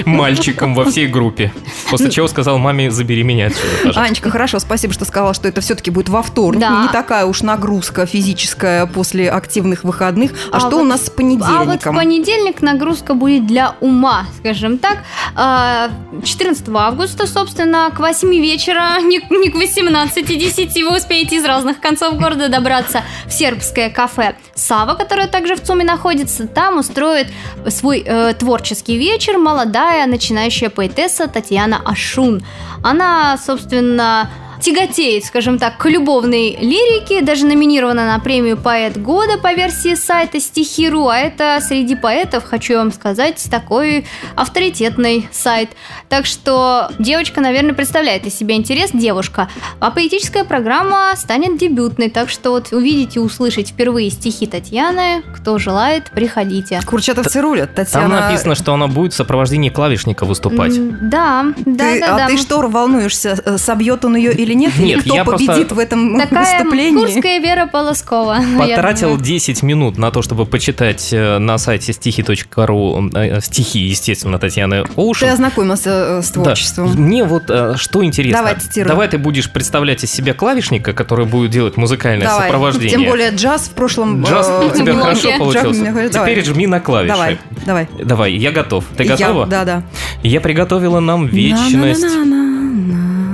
мальчиком 0.06 0.74
во 0.74 0.84
всей 0.84 1.06
группе. 1.06 1.52
После 1.90 2.10
чего 2.10 2.28
сказал 2.28 2.58
маме, 2.58 2.90
забери 2.90 3.22
меня 3.22 3.46
отсюда. 3.46 4.00
Анечка, 4.00 4.30
хорошо, 4.30 4.58
спасибо, 4.58 4.92
что 4.92 5.04
сказала, 5.04 5.34
что 5.34 5.48
это 5.48 5.60
все-таки 5.60 5.90
будет 5.90 6.08
во 6.08 6.22
вторник. 6.22 6.62
Не 6.62 6.88
такая 6.92 7.26
уж 7.26 7.42
нагрузка 7.42 8.06
физическая 8.06 8.86
после 8.86 9.30
активных 9.30 9.84
выходных. 9.84 10.32
А, 10.50 10.56
А 10.56 10.60
что 10.60 10.78
у 10.78 10.84
нас 10.84 11.06
с 11.06 11.08
А 11.08 11.10
вот 11.10 11.12
в 11.12 11.16
понедельником? 11.16 11.96
понедельник 11.96 12.62
нагрузка 12.62 13.14
будет 13.14 13.46
для 13.46 13.74
ума, 13.80 14.26
скажем 14.38 14.78
так. 14.78 14.98
А, 15.34 15.90
14 16.24 16.68
августа, 16.74 17.26
собственно, 17.26 17.90
к 17.94 18.00
8 18.00 18.28
вечера, 18.40 18.83
не, 19.00 19.20
не 19.30 19.50
к 19.50 19.56
18.10 19.56 20.84
вы 20.84 20.96
успеете 20.96 21.36
из 21.36 21.44
разных 21.44 21.80
концов 21.80 22.16
города 22.18 22.48
добраться 22.48 23.02
в 23.26 23.32
сербское 23.32 23.90
кафе 23.90 24.36
Сава, 24.54 24.94
которое 24.94 25.26
также 25.26 25.56
в 25.56 25.62
ЦУМе 25.62 25.84
находится. 25.84 26.46
Там 26.46 26.78
устроит 26.78 27.28
свой 27.68 28.02
э, 28.04 28.34
творческий 28.34 28.96
вечер 28.96 29.38
молодая 29.38 30.06
начинающая 30.06 30.70
поэтесса 30.70 31.28
Татьяна 31.28 31.80
Ашун. 31.84 32.44
Она, 32.82 33.36
собственно, 33.38 34.30
тяготеет, 34.64 35.26
скажем 35.26 35.58
так, 35.58 35.76
к 35.76 35.86
любовной 35.90 36.56
лирике, 36.58 37.20
даже 37.20 37.44
номинирована 37.44 38.06
на 38.06 38.18
премию 38.18 38.56
«Поэт 38.56 38.96
года» 38.96 39.36
по 39.36 39.52
версии 39.52 39.94
сайта 39.94 40.40
Стихиру, 40.40 41.08
а 41.08 41.18
это 41.18 41.58
среди 41.60 41.94
поэтов, 41.94 42.44
хочу 42.44 42.78
вам 42.78 42.90
сказать, 42.90 43.46
такой 43.50 44.06
авторитетный 44.36 45.28
сайт. 45.32 45.68
Так 46.08 46.24
что 46.24 46.90
девочка, 46.98 47.42
наверное, 47.42 47.74
представляет 47.74 48.26
из 48.26 48.34
себя 48.34 48.54
интерес, 48.54 48.90
девушка. 48.94 49.50
А 49.80 49.90
поэтическая 49.90 50.44
программа 50.44 51.12
станет 51.16 51.58
дебютной, 51.58 52.08
так 52.08 52.30
что 52.30 52.50
вот 52.50 52.72
увидите 52.72 53.20
и 53.20 53.22
услышать 53.22 53.68
впервые 53.68 54.08
стихи 54.10 54.46
Татьяны, 54.46 55.22
кто 55.36 55.58
желает, 55.58 56.10
приходите. 56.10 56.80
Курчатовцы 56.86 57.42
рулят, 57.42 57.74
Там 57.74 57.84
Татьяна. 57.84 58.20
написано, 58.22 58.54
что 58.54 58.72
она 58.72 58.86
будет 58.86 59.12
в 59.12 59.16
сопровождении 59.16 59.68
клавишника 59.68 60.24
выступать. 60.24 60.72
Да, 61.10 61.44
да, 61.66 61.92
Ты- 61.92 62.00
да, 62.00 62.14
а 62.14 62.16
да. 62.16 62.26
ты 62.28 62.38
что 62.38 62.60
волнуешься, 62.66 63.38
э, 63.44 63.58
собьет 63.58 64.06
он 64.06 64.16
ее 64.16 64.32
или 64.32 64.53
нет? 64.54 64.72
Или 64.78 64.86
Нет, 64.86 65.00
кто 65.02 65.14
я 65.14 65.24
просто- 65.24 65.46
победит 65.46 65.72
в 65.72 65.78
этом 65.78 66.18
Такая 66.18 66.58
выступлении? 66.58 66.98
курская 66.98 67.40
Вера 67.40 67.66
Полоскова. 67.66 68.38
Потратил 68.58 69.08
думаю. 69.10 69.22
10 69.24 69.62
минут 69.62 69.98
на 69.98 70.10
то, 70.10 70.22
чтобы 70.22 70.46
почитать 70.46 71.08
э, 71.12 71.38
на 71.38 71.58
сайте 71.58 71.92
стихи.ру 71.92 73.10
э, 73.14 73.40
стихи, 73.40 73.80
естественно, 73.80 74.38
Татьяны 74.38 74.84
Ты 74.84 74.90
Оушен. 74.96 75.28
ознакомился 75.30 75.90
э, 75.90 76.22
с 76.22 76.30
Да. 76.30 76.42
творчеством. 76.42 76.92
Мне 76.94 77.24
вот 77.24 77.44
э, 77.48 77.74
что 77.76 78.04
интересно. 78.04 78.38
Давай, 78.38 78.54
цитируй. 78.60 78.88
Давай 78.88 79.08
ты 79.08 79.18
будешь 79.18 79.50
представлять 79.52 80.04
из 80.04 80.10
себя 80.12 80.34
клавишника, 80.34 80.92
который 80.92 81.26
будет 81.26 81.50
делать 81.50 81.76
музыкальное 81.76 82.26
Давай. 82.26 82.44
сопровождение. 82.46 82.90
Тем 82.98 83.04
более 83.04 83.30
джаз 83.30 83.68
в 83.68 83.70
прошлом... 83.72 84.22
Джаз 84.24 84.48
э, 84.48 84.66
у 84.66 84.76
тебя 84.76 84.94
хорошо 84.94 85.30
получился. 85.38 85.84
давай. 85.84 86.08
Теперь 86.10 86.44
жми 86.44 86.66
на 86.66 86.80
клавиши. 86.80 87.12
Давай, 87.14 87.38
давай. 87.66 87.88
Давай, 88.02 88.32
я 88.34 88.50
готов. 88.52 88.84
Ты 88.96 89.04
Я- 89.04 89.16
готова? 89.16 89.46
Да, 89.46 89.64
да. 89.64 89.82
Я 90.22 90.40
приготовила 90.40 91.00
нам 91.00 91.26
вечность. 91.26 92.04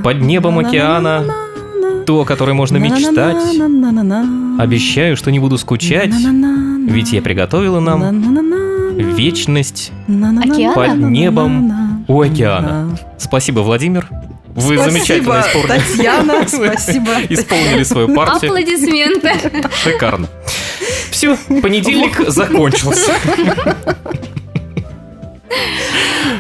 Под 0.02 0.20
небом 0.20 0.58
океана, 0.58 1.24
ту, 2.06 2.20
о 2.20 2.24
которой 2.24 2.52
можно 2.52 2.76
мечтать. 2.76 3.36
Обещаю, 4.58 5.16
что 5.16 5.30
не 5.30 5.38
буду 5.38 5.58
скучать, 5.58 6.12
ведь 6.86 7.12
я 7.12 7.22
приготовила 7.22 7.80
нам 7.80 8.96
вечность. 8.96 9.92
Океана? 10.06 10.74
под 10.74 10.98
небом 10.98 12.04
у 12.08 12.20
океана. 12.20 12.98
Спасибо, 13.18 13.60
Владимир. 13.60 14.08
Вы 14.54 14.74
Спасибо, 14.74 14.90
замечательно 14.90 15.40
исполнили. 15.40 15.68
Татьяна, 15.68 16.48
спасибо. 16.48 17.10
Исполнили 17.28 17.82
свою 17.84 18.14
партию. 18.14 18.50
Аплодисменты. 18.50 19.32
Шикарно. 19.84 20.26
Все, 21.10 21.36
понедельник 21.62 22.28
закончился. 22.28 23.12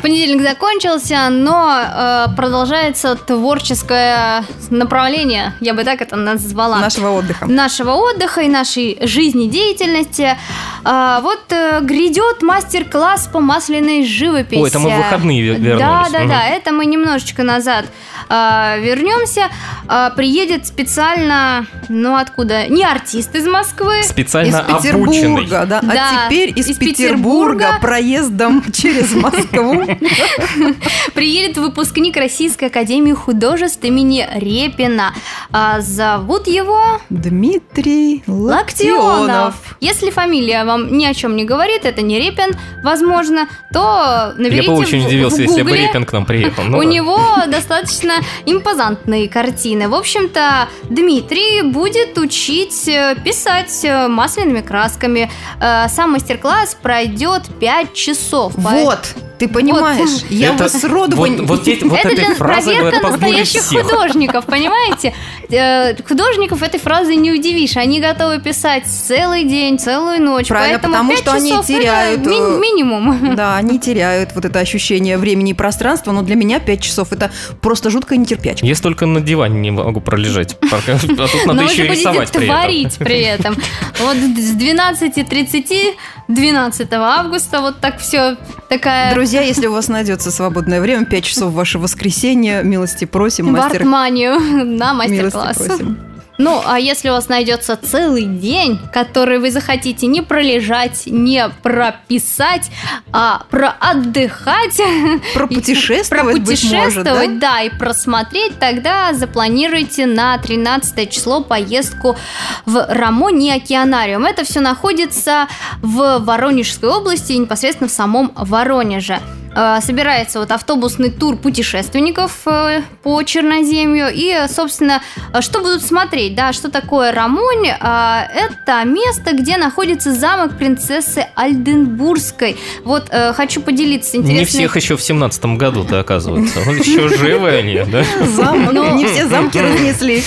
Понедельник 0.02 0.42
закончился, 0.42 1.28
но 1.30 1.78
э, 1.82 2.26
продолжается 2.36 3.14
творческое 3.16 4.44
направление, 4.70 5.54
я 5.60 5.74
бы 5.74 5.84
так 5.84 6.00
это 6.00 6.16
назвала. 6.16 6.78
Нашего 6.80 7.10
отдыха. 7.10 7.46
нашего 7.46 7.92
отдыха 7.92 8.40
и 8.42 8.48
нашей 8.48 8.98
жизнедеятельности. 9.02 10.36
А, 10.84 11.20
вот 11.20 11.40
э, 11.50 11.80
грядет 11.82 12.42
мастер-класс 12.42 13.28
по 13.32 13.40
масляной 13.40 14.04
живописи. 14.06 14.60
Ой, 14.60 14.68
это 14.68 14.78
мы 14.78 14.90
в 14.90 14.96
выходные 14.96 15.40
ве- 15.42 15.56
вернулись. 15.58 15.78
Да, 15.78 16.06
да, 16.10 16.18
Мгм. 16.20 16.28
да, 16.28 16.46
это 16.46 16.72
мы 16.72 16.86
немножечко 16.86 17.42
назад 17.42 17.84
а, 18.28 18.76
вернемся. 18.78 19.48
А, 19.88 20.10
приедет 20.10 20.66
специально, 20.66 21.66
ну 21.88 22.16
откуда? 22.16 22.66
Не 22.68 22.84
артист 22.84 23.34
из 23.34 23.46
Москвы. 23.46 24.02
Специально 24.04 24.64
Из 24.80 24.86
обученный. 24.94 25.44
Петербурга, 25.44 25.66
да. 25.66 25.80
Да, 25.82 25.90
А 25.92 26.26
теперь 26.28 26.52
из, 26.56 26.68
из 26.68 26.76
Петербурга, 26.78 27.58
Петербурга. 27.58 27.78
проездом 27.80 28.62
через 28.72 29.12
Москву. 29.14 29.84
Приедет 31.14 31.56
выпускник 31.58 32.16
Российской 32.16 32.66
Академии 32.66 33.12
Художеств 33.12 33.82
имени 33.84 34.26
Репина. 34.34 35.14
А, 35.52 35.80
зовут 35.80 36.46
его 36.46 37.00
Дмитрий 37.10 38.22
Локтионов. 38.26 39.04
Локтионов. 39.04 39.54
Если 39.80 40.10
фамилия 40.10 40.64
вам 40.64 40.96
ни 40.96 41.04
о 41.04 41.14
чем 41.14 41.36
не 41.36 41.44
говорит, 41.44 41.84
это 41.84 42.02
не 42.02 42.18
Репин, 42.18 42.56
возможно, 42.82 43.48
то 43.72 44.32
наберите 44.36 44.62
Я 44.66 44.70
бы 44.70 44.76
очень 44.78 45.02
в- 45.02 45.06
удивился, 45.06 45.36
в 45.36 45.40
если 45.40 45.62
бы. 45.62 45.76
Репин 45.76 46.04
к 46.04 46.12
нам 46.12 46.26
приехал. 46.26 46.62
Ну 46.64 46.78
У 46.78 46.82
да. 46.82 46.86
него 46.88 47.20
достаточно 47.48 48.14
импозантные 48.46 49.28
картины. 49.28 49.88
В 49.88 49.94
общем-то, 49.94 50.68
Дмитрий 50.88 51.62
будет 51.62 52.18
учить 52.18 52.88
э, 52.88 53.16
писать 53.24 53.84
э, 53.84 54.08
масляными 54.08 54.60
красками. 54.60 55.30
Э, 55.60 55.88
Сам 55.88 56.12
мастер-класс 56.12 56.76
пройдет 56.80 57.42
5 57.60 57.94
часов. 57.94 58.52
Вот, 58.56 59.14
ты 59.40 59.48
понимаешь, 59.48 60.22
я 60.28 60.54
Это- 60.54 60.64
бы 60.64 60.68
сроду 60.70 61.16
вот, 61.16 61.30
бы- 61.30 61.44
вот 61.46 61.66
эти- 61.66 61.82
вот 61.88 61.98
это 61.98 62.14
для 62.14 62.34
проверка 62.34 63.00
настоящих 63.08 63.62
всех. 63.62 63.82
художников, 63.84 64.44
понимаете? 64.44 65.14
Э, 65.50 65.94
Художников 66.06 66.62
этой 66.62 66.78
фразой 66.78 67.16
не 67.16 67.32
удивишь. 67.32 67.76
Они 67.76 68.00
готовы 68.00 68.38
писать 68.40 68.84
целый 68.86 69.44
день, 69.44 69.78
целую 69.78 70.20
ночь. 70.22 70.48
Правильно, 70.48 70.78
поэтому 70.78 70.94
потому 70.94 71.16
что 71.16 71.32
они 71.32 71.52
теряют, 71.64 72.26
ми- 72.26 72.36
э, 72.36 72.58
минимум. 72.60 73.34
Да, 73.40 73.56
они 73.56 73.78
теряют 73.78 74.34
вот 74.34 74.44
это 74.44 74.58
ощущение 74.58 75.16
времени 75.16 75.52
и 75.52 75.54
пространства, 75.54 76.12
но 76.12 76.20
для 76.22 76.34
меня 76.36 76.58
5 76.60 76.82
часов 76.82 77.12
это 77.12 77.30
просто 77.62 77.88
жуткая 77.90 78.18
нетерпячка. 78.18 78.66
Я 78.66 78.74
столько 78.74 79.06
на 79.06 79.20
диване 79.20 79.58
не 79.60 79.70
могу 79.70 80.00
пролежать. 80.00 80.56
А 80.70 81.26
тут 81.28 81.46
надо 81.46 81.62
еще 81.62 81.86
рисовать 81.86 82.30
будете 82.30 82.38
при 82.38 82.46
этом. 82.46 82.56
творить 82.60 82.98
при 82.98 83.20
этом. 83.22 83.56
Вот 84.00 84.16
с 84.16 84.54
12.30 84.56 85.94
12 86.28 86.92
августа 86.92 87.60
вот 87.60 87.80
так 87.80 87.98
все 87.98 88.36
такая 88.68 89.12
Друзья, 89.14 89.29
если 89.38 89.66
у 89.66 89.72
вас 89.72 89.88
найдется 89.88 90.30
свободное 90.30 90.80
время, 90.80 91.06
5 91.06 91.24
часов 91.24 91.52
в 91.52 91.54
ваше 91.54 91.78
воскресенье, 91.78 92.62
милости 92.64 93.04
просим, 93.04 93.52
мастер 93.52 93.82
Артманию 93.82 94.40
на 94.40 94.92
милости 94.94 95.32
мастер-класс. 95.32 95.56
просим. 95.56 96.09
Ну, 96.40 96.62
а 96.64 96.80
если 96.80 97.10
у 97.10 97.12
вас 97.12 97.28
найдется 97.28 97.76
целый 97.76 98.24
день, 98.24 98.78
который 98.94 99.38
вы 99.38 99.50
захотите 99.50 100.06
не 100.06 100.22
пролежать, 100.22 101.02
не 101.04 101.50
прописать, 101.62 102.70
а 103.12 103.42
проотдыхать, 103.50 104.80
Пропутешествовать, 105.34 106.38
быть 106.38 106.64
может, 106.64 107.04
да? 107.04 107.10
пропутешествовать, 107.12 107.38
да, 107.38 107.60
и 107.60 107.68
просмотреть, 107.68 108.58
тогда 108.58 109.12
запланируйте 109.12 110.06
на 110.06 110.38
13 110.38 111.10
число 111.10 111.42
поездку 111.42 112.16
в 112.64 112.86
Рамони 112.88 113.50
Океанариум. 113.50 114.24
Это 114.24 114.42
все 114.44 114.60
находится 114.60 115.46
в 115.82 116.20
Воронежской 116.20 116.88
области, 116.88 117.34
непосредственно 117.34 117.88
в 117.88 117.92
самом 117.92 118.32
Воронеже. 118.34 119.20
Э, 119.54 119.78
Собирается 119.82 120.38
вот 120.38 120.52
автобусный 120.52 121.10
тур 121.10 121.36
путешественников 121.36 122.32
э, 122.46 122.82
по 123.02 123.22
Черноземью. 123.22 124.08
И, 124.12 124.28
э, 124.30 124.48
собственно, 124.48 125.02
э, 125.32 125.40
что 125.40 125.60
будут 125.60 125.82
смотреть, 125.82 126.34
да, 126.36 126.52
что 126.52 126.70
такое 126.70 127.12
Рамонь? 127.12 127.68
А, 127.80 128.28
Это 128.32 128.84
место, 128.84 129.34
где 129.34 129.56
находится 129.56 130.12
замок 130.12 130.56
принцессы 130.56 131.26
Альденбургской. 131.34 132.56
Вот 132.84 133.08
э, 133.10 133.32
хочу 133.32 133.60
поделиться 133.60 134.16
интересной... 134.18 134.38
Не 134.40 134.44
всех 134.44 134.76
еще 134.76 134.96
в 134.96 135.02
семнадцатом 135.02 135.58
году-то 135.58 135.98
оказывается. 135.98 136.60
Вот 136.60 136.76
Еще 136.86 137.08
живы 137.08 137.48
они, 137.50 137.82
да? 137.90 138.04
Замок. 138.26 138.72
Не 138.94 139.06
все 139.06 139.26
замки 139.26 139.58
разнесли 139.60 140.22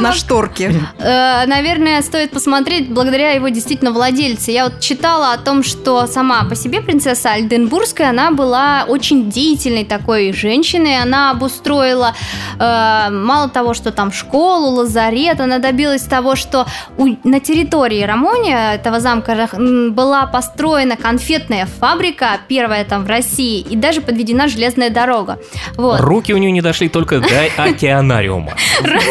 на 0.00 0.12
шторке. 0.12 0.72
Э, 0.98 1.46
наверное, 1.46 2.02
стоит 2.02 2.30
посмотреть 2.32 2.88
благодаря 2.90 3.30
его 3.30 3.48
действительно 3.48 3.92
владельце. 3.92 4.50
Я 4.50 4.64
вот 4.64 4.80
читала 4.80 5.32
о 5.32 5.38
том, 5.38 5.62
что 5.62 6.06
сама 6.06 6.44
по 6.44 6.56
себе 6.56 6.80
принцесса 6.80 7.30
Альденбургская, 7.32 8.10
она 8.10 8.30
была 8.32 8.55
очень 8.88 9.30
деятельной 9.30 9.84
такой 9.84 10.32
женщиной. 10.32 11.00
Она 11.02 11.30
обустроила 11.30 12.14
э, 12.58 13.08
мало 13.10 13.48
того, 13.48 13.74
что 13.74 13.90
там 13.92 14.12
школу, 14.12 14.68
лазарет, 14.76 15.40
она 15.40 15.58
добилась 15.58 16.02
того, 16.02 16.36
что 16.36 16.66
у- 16.98 17.16
на 17.28 17.40
территории 17.40 18.02
Рамония, 18.02 18.74
этого 18.74 19.00
замка, 19.00 19.48
была 19.90 20.26
построена 20.26 20.96
конфетная 20.96 21.66
фабрика, 21.80 22.38
первая 22.48 22.84
там 22.84 23.04
в 23.04 23.08
России, 23.08 23.60
и 23.60 23.76
даже 23.76 24.00
подведена 24.00 24.48
железная 24.48 24.90
дорога. 24.90 25.38
Вот. 25.76 26.00
Руки 26.00 26.32
у 26.34 26.36
нее 26.38 26.50
не 26.52 26.62
дошли 26.62 26.88
только 26.88 27.20
до 27.20 27.28
океанариума. 27.64 28.52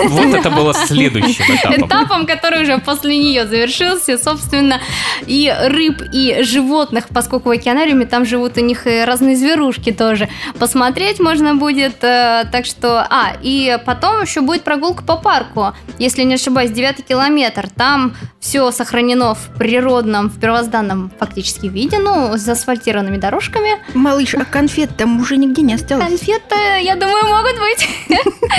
Вот 0.08 0.34
это 0.36 0.50
было 0.50 0.74
следующим 0.88 1.46
этапом. 1.56 1.88
этапом, 1.88 2.26
который 2.26 2.64
уже 2.64 2.78
после 2.80 3.18
нее 3.18 3.46
завершился, 3.48 4.18
собственно, 4.18 4.80
и 5.26 5.54
рыб, 5.68 6.02
и 6.14 6.42
животных, 6.44 7.06
поскольку 7.14 7.50
в 7.50 7.52
океанариуме 7.52 8.06
там 8.06 8.26
живут 8.26 8.58
у 8.58 8.62
них 8.62 8.88
и 8.88 9.04
разные 9.36 9.38
зверушки 9.38 9.92
тоже. 9.92 10.30
Посмотреть 10.60 11.20
можно 11.20 11.56
будет, 11.56 12.04
э, 12.04 12.46
так 12.52 12.66
что... 12.66 13.06
А, 13.10 13.34
и 13.42 13.78
потом 13.86 14.22
еще 14.22 14.42
будет 14.42 14.64
прогулка 14.64 15.04
по 15.04 15.18
парку, 15.18 15.74
если 16.00 16.24
не 16.24 16.36
ошибаюсь, 16.36 16.72
9 16.72 17.06
километр. 17.06 17.70
Там 17.70 18.16
все 18.40 18.72
сохранено 18.72 19.34
в 19.34 19.58
природном, 19.58 20.30
в 20.30 20.40
первозданном 20.40 21.12
фактически 21.20 21.68
виде, 21.68 22.00
ну, 22.00 22.38
с 22.38 22.48
асфальтированными 22.48 23.18
дорожками. 23.18 23.72
Малыш, 23.94 24.36
а 24.36 24.46
конфет 24.46 24.96
там 24.98 25.20
уже 25.20 25.38
нигде 25.38 25.62
не 25.62 25.74
осталось. 25.74 26.08
Конфеты, 26.08 26.56
я 26.82 26.96
думаю, 26.96 27.26
могут 27.26 27.56
быть. 27.60 27.90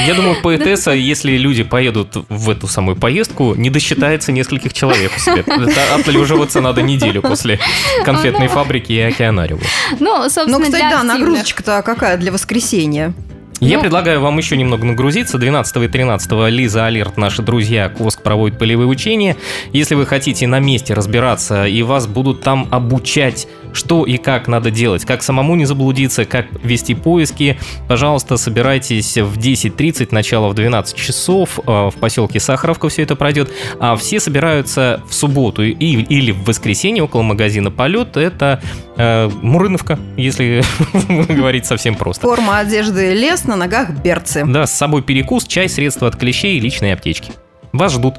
Я 0.06 0.14
думаю, 0.14 0.36
поэтесса, 0.42 0.90
если 0.90 1.36
люди 1.36 1.62
поедут 1.62 2.16
в 2.28 2.50
эту 2.50 2.66
самую 2.66 2.96
поездку, 2.96 3.54
не 3.54 3.70
досчитается 3.70 4.32
нескольких 4.32 4.72
человек 4.72 5.12
у 5.16 5.20
себя. 5.20 5.44
Отлеживаться 5.94 6.60
надо 6.60 6.82
неделю 6.82 7.22
после 7.22 7.58
конфетной 8.04 8.48
фабрики 8.48 8.92
и 8.92 9.00
океанариума. 9.00 9.62
Ну, 10.00 10.28
собственно, 10.28 10.65
кстати, 10.66 10.82
для 10.82 10.90
да, 10.90 11.02
нагрузочка-то 11.02 11.82
какая 11.82 12.16
для 12.16 12.32
воскресенья? 12.32 13.12
Я 13.60 13.76
Ну. 13.76 13.82
предлагаю 13.82 14.20
вам 14.20 14.36
еще 14.38 14.56
немного 14.56 14.84
нагрузиться. 14.84 15.38
12 15.38 15.84
и 15.84 15.88
13 15.88 16.48
Лиза 16.50 16.86
Алерт, 16.86 17.16
наши 17.16 17.42
друзья, 17.42 17.88
КОСК 17.88 18.22
проводит 18.22 18.58
полевые 18.58 18.86
учения. 18.86 19.36
Если 19.72 19.94
вы 19.94 20.04
хотите 20.06 20.46
на 20.46 20.58
месте 20.60 20.92
разбираться 20.94 21.66
и 21.66 21.82
вас 21.82 22.06
будут 22.06 22.42
там 22.42 22.68
обучать, 22.70 23.48
что 23.72 24.04
и 24.04 24.16
как 24.18 24.48
надо 24.48 24.70
делать, 24.70 25.04
как 25.04 25.22
самому 25.22 25.54
не 25.54 25.64
заблудиться, 25.64 26.24
как 26.24 26.46
вести 26.62 26.94
поиски, 26.94 27.58
пожалуйста, 27.88 28.36
собирайтесь 28.36 29.16
в 29.16 29.38
10.30, 29.38 30.08
начало 30.10 30.48
в 30.48 30.54
12 30.54 30.96
часов, 30.96 31.58
э, 31.66 31.90
в 31.90 31.94
поселке 31.98 32.40
Сахаровка 32.40 32.88
все 32.88 33.02
это 33.02 33.16
пройдет, 33.16 33.50
а 33.78 33.96
все 33.96 34.20
собираются 34.20 35.02
в 35.08 35.14
субботу 35.14 35.62
и, 35.62 35.72
или 35.72 36.32
в 36.32 36.44
воскресенье 36.44 37.02
около 37.02 37.22
магазина 37.22 37.70
«Полет», 37.70 38.16
это 38.16 38.60
э, 38.96 39.28
Мурыновка, 39.42 39.98
если 40.16 40.62
говорить 41.32 41.66
совсем 41.66 41.94
просто. 41.94 42.22
Форма 42.22 42.58
одежды 42.60 43.14
лес, 43.14 43.44
на 43.46 43.56
ногах 43.56 43.90
берцы. 43.90 44.44
Да, 44.46 44.66
с 44.66 44.72
собой 44.72 45.02
перекус, 45.02 45.46
чай, 45.46 45.68
средства 45.68 46.08
от 46.08 46.16
клещей 46.16 46.56
и 46.56 46.60
личные 46.60 46.94
аптечки. 46.94 47.32
Вас 47.72 47.92
ждут. 47.92 48.14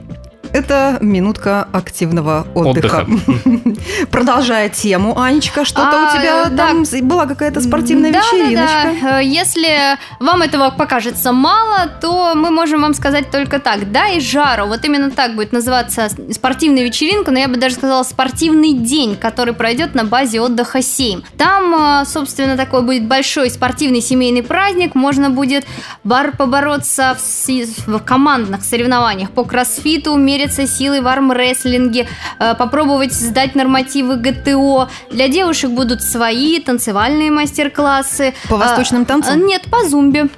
Это 0.57 0.97
минутка 1.01 1.67
активного 1.71 2.47
отдыха. 2.55 3.05
Отдыха. 3.07 3.79
Продолжая 4.11 4.69
тему, 4.69 5.19
Анечка, 5.19 5.65
что-то 5.65 6.09
А, 6.09 6.09
у 6.09 6.17
тебя 6.17 6.45
да. 6.49 6.57
там 6.57 6.83
была 7.07 7.27
какая-то 7.27 7.61
спортивная 7.61 8.11
Да, 8.11 8.19
вечериночка. 8.19 8.95
Да, 9.01 9.09
да. 9.09 9.21
Э, 9.21 9.23
Если 9.23 9.97
вам 10.19 10.41
этого 10.41 10.71
покажется 10.71 11.31
мало, 11.31 11.87
то 12.01 12.33
мы 12.33 12.49
можем 12.49 12.81
вам 12.81 12.95
сказать 12.95 13.29
только 13.29 13.59
так. 13.59 13.91
Да, 13.91 14.07
и 14.07 14.19
жару. 14.19 14.65
Вот 14.65 14.83
именно 14.83 15.11
так 15.11 15.35
будет 15.35 15.51
называться 15.51 16.09
спортивная 16.31 16.83
вечеринка, 16.83 17.29
но 17.29 17.37
я 17.37 17.47
бы 17.47 17.57
даже 17.57 17.75
сказала 17.75 18.01
спортивный 18.01 18.73
день, 18.73 19.15
который 19.15 19.53
пройдет 19.53 19.93
на 19.93 20.05
базе 20.05 20.41
отдыха 20.41 20.81
7. 20.81 21.21
Там, 21.37 22.01
э, 22.01 22.05
собственно, 22.05 22.57
такой 22.57 22.81
будет 22.81 23.05
большой 23.05 23.51
спортивный 23.51 24.01
семейный 24.01 24.41
праздник. 24.41 24.95
Можно 24.95 25.29
будет 25.29 25.65
бар 26.03 26.35
побороться 26.35 27.15
в, 27.19 27.47
в 27.87 27.99
командных 27.99 28.63
соревнованиях 28.63 29.29
по 29.29 29.43
кроссфиту, 29.43 30.15
мериться 30.47 30.67
силой 30.67 31.01
в 31.01 31.07
армрестлинге, 31.07 32.07
э, 32.39 32.55
попробовать 32.55 33.13
сдать 33.13 33.55
нормативы 33.55 34.15
ГТО. 34.15 34.89
Для 35.11 35.27
девушек 35.27 35.71
будут 35.71 36.01
свои 36.01 36.59
танцевальные 36.59 37.31
мастер-классы. 37.31 38.33
По 38.49 38.57
восточным 38.57 39.03
А, 39.03 39.05
танцам? 39.05 39.45
Нет, 39.45 39.63
по 39.69 39.83
зумбе. 39.87 40.29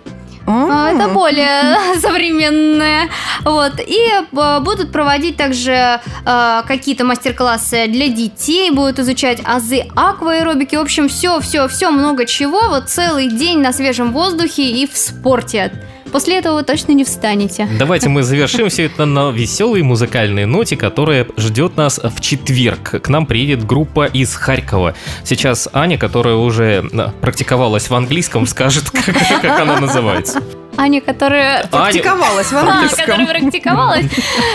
А, 0.47 0.89
Это 0.91 1.09
более 1.09 1.77
современное. 1.99 3.09
Вот. 3.43 3.73
И 3.79 3.99
э, 4.31 4.59
будут 4.61 4.91
проводить 4.91 5.37
также 5.37 5.99
э, 6.25 6.61
какие-то 6.67 7.05
мастер-классы 7.05 7.85
для 7.87 8.07
детей, 8.07 8.71
будут 8.71 8.99
изучать 8.99 9.41
азы 9.45 9.85
акваэробики. 9.95 10.75
В 10.75 10.81
общем, 10.81 11.07
все, 11.07 11.39
все, 11.39 11.67
все, 11.67 11.91
много 11.91 12.25
чего. 12.25 12.69
Вот 12.69 12.89
целый 12.89 13.27
день 13.27 13.59
на 13.59 13.71
свежем 13.73 14.11
воздухе 14.11 14.63
и 14.63 14.87
в 14.87 14.97
спорте. 14.97 15.71
После 16.11 16.37
этого 16.37 16.55
вы 16.55 16.63
точно 16.63 16.93
не 16.93 17.03
встанете. 17.03 17.67
Давайте 17.77 18.09
мы 18.09 18.23
завершим 18.23 18.69
все 18.69 18.85
это 18.85 19.05
на 19.05 19.31
веселой 19.31 19.81
музыкальной 19.81 20.45
ноте, 20.45 20.75
которая 20.75 21.27
ждет 21.37 21.77
нас 21.77 21.99
в 22.03 22.21
четверг. 22.21 23.01
К 23.01 23.09
нам 23.09 23.25
приедет 23.25 23.65
группа 23.65 24.05
из 24.05 24.35
Харькова. 24.35 24.95
Сейчас 25.23 25.67
Аня, 25.73 25.97
которая 25.97 26.35
уже 26.35 26.87
э, 26.91 27.07
практиковалась 27.21 27.89
в 27.89 27.95
английском, 27.95 28.45
скажет, 28.47 28.89
как, 28.91 29.15
как 29.41 29.59
она 29.59 29.79
называется. 29.79 30.41
Аня, 30.77 31.01
которая... 31.01 31.67
Практиковалась 31.67 32.51
в 32.51 32.55
А, 32.55 32.59
английском. 32.61 33.05
которая 33.05 33.39
практиковалась. 33.41 34.05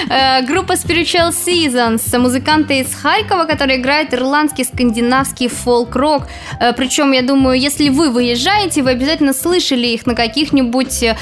Э, 0.09 0.43
Группа 0.47 0.73
Spiritual 0.73 1.31
Seasons, 1.33 2.19
музыканты 2.19 2.79
из 2.79 2.95
Харькова, 2.95 3.45
которые 3.45 3.79
играют 3.79 4.15
ирландский, 4.15 4.65
скандинавский 4.65 5.49
фолк-рок. 5.49 6.23
Э, 6.61 6.73
Причем, 6.73 7.13
я 7.13 7.23
думаю, 7.23 7.59
если 7.61 7.91
вы 7.91 8.11
выезжаете, 8.11 8.83
вы 8.83 8.91
обязательно 8.93 9.35
слышали 9.35 9.87
их 9.89 10.07
на 10.07 10.15
каких-нибудь 10.15 11.03
э, 11.03 11.15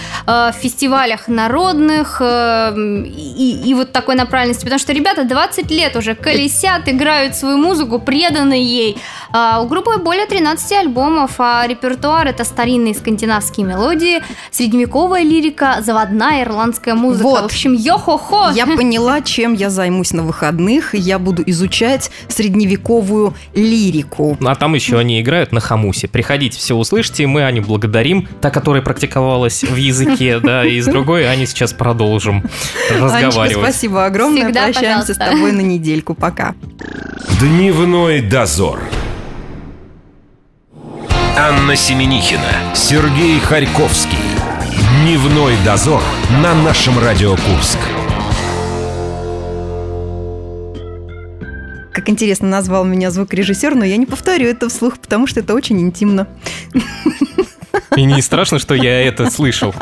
фестивалях 0.61 1.27
народных 1.27 2.21
и, 2.21 3.61
и 3.65 3.75
вот 3.75 3.93
такой 3.93 4.15
направленности. 4.15 4.63
Потому 4.65 4.79
что 4.79 4.93
ребята 4.93 5.25
20 5.25 5.71
лет 5.71 5.97
уже 5.97 6.15
колесят, 6.15 6.89
играют 6.89 7.35
свою 7.35 7.57
музыку, 7.59 7.99
преданы 7.99 8.55
ей. 8.55 8.97
А 9.33 9.61
у 9.63 9.67
группы 9.67 9.97
более 9.99 10.27
13 10.27 10.73
альбомов, 10.73 11.33
а 11.39 11.67
репертуар 11.67 12.29
это 12.29 12.45
старинные 12.45 12.95
скандинавские 12.95 13.67
мелодии, 13.67 14.23
средневековая 14.83 15.23
лирика, 15.23 15.79
заводная 15.81 16.43
ирландская 16.43 16.95
музыка. 16.95 17.23
Вот. 17.23 17.43
В 17.43 17.45
общем, 17.47 17.73
йо-хо-хо. 17.73 18.51
Я 18.55 18.67
поняла, 18.67 19.21
чем 19.21 19.55
я 19.55 19.71
займусь 19.71 20.13
на 20.13 20.23
выходных. 20.23 20.95
Я 20.95 21.19
буду 21.19 21.43
изучать 21.47 22.11
средневековую 22.29 23.35
лирику. 23.55 24.37
А 24.45 24.55
там 24.55 24.75
еще 24.75 24.99
они 24.99 25.21
играют 25.21 25.53
на 25.53 25.61
хамусе. 25.61 26.09
Приходите, 26.09 26.59
все 26.59 26.75
услышите. 26.75 27.27
Мы 27.27 27.45
Аню 27.45 27.63
благодарим. 27.63 28.29
Та, 28.41 28.51
которая 28.51 28.83
практиковалась 28.83 29.63
в 29.63 29.77
языке, 29.77 30.41
да, 30.43 30.65
и 30.65 30.81
с 30.81 30.87
другой 30.87 31.31
Ани 31.31 31.47
сейчас 31.47 31.73
продолжим 31.73 32.43
Анечка, 32.91 33.05
разговаривать. 33.05 33.65
спасибо 33.65 34.05
огромное. 34.05 34.45
Всегда, 34.45 34.65
Прощаемся 34.65 35.15
с 35.15 35.19
пожалуйста. 35.19 35.37
тобой 35.37 35.53
на 35.53 35.61
недельку. 35.61 36.15
Пока. 36.15 36.55
Дневной 37.41 38.21
дозор. 38.21 38.81
Анна 41.37 41.77
Семенихина, 41.77 42.75
Сергей 42.75 43.39
Харьковский. 43.41 44.32
Дневной 44.83 45.55
дозор 45.65 46.03
на 46.43 46.55
нашем 46.55 46.99
Радио 46.99 47.37
Курск. 47.37 47.79
Как 51.93 52.09
интересно 52.09 52.49
назвал 52.49 52.85
меня 52.85 53.11
звукорежиссер, 53.13 53.77
но 53.77 53.85
я 53.85 53.97
не 53.97 54.07
повторю 54.07 54.49
это 54.49 54.69
вслух, 54.69 54.99
потому 54.99 55.27
что 55.29 55.41
это 55.41 55.55
очень 55.55 55.81
интимно. 55.81 56.27
И 57.97 58.05
не 58.05 58.21
страшно, 58.23 58.59
что 58.59 58.75
я 58.75 59.03
это 59.03 59.31
слышал. 59.31 59.73